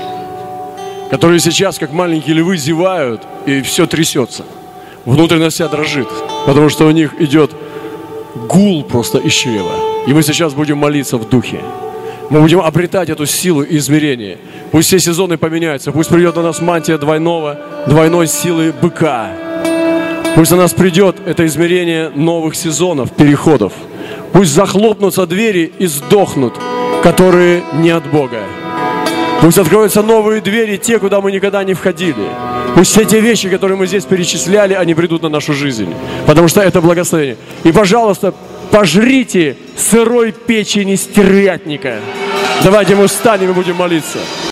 [1.11, 4.45] которые сейчас, как маленькие львы, зевают, и все трясется.
[5.05, 6.09] Внутренность вся дрожит,
[6.47, 7.51] потому что у них идет
[8.47, 9.73] гул просто из чрева.
[10.07, 11.61] И мы сейчас будем молиться в духе.
[12.31, 14.37] Мы будем обретать эту силу и измерение.
[14.71, 15.93] Пусть все сезоны поменяются.
[15.93, 19.31] Пусть придет на нас мантия двойного, двойной силы быка.
[20.35, 23.73] Пусть на нас придет это измерение новых сезонов, переходов.
[24.33, 26.55] Пусть захлопнутся двери и сдохнут,
[27.03, 28.43] которые не от Бога.
[29.41, 32.27] Пусть откроются новые двери, те, куда мы никогда не входили.
[32.75, 35.95] Пусть все те вещи, которые мы здесь перечисляли, они придут на нашу жизнь.
[36.27, 37.39] Потому что это благословение.
[37.65, 38.35] И, пожалуйста,
[38.71, 42.01] пожрите сырой печени стервятника.
[42.63, 44.19] Давайте мы встанем и будем молиться.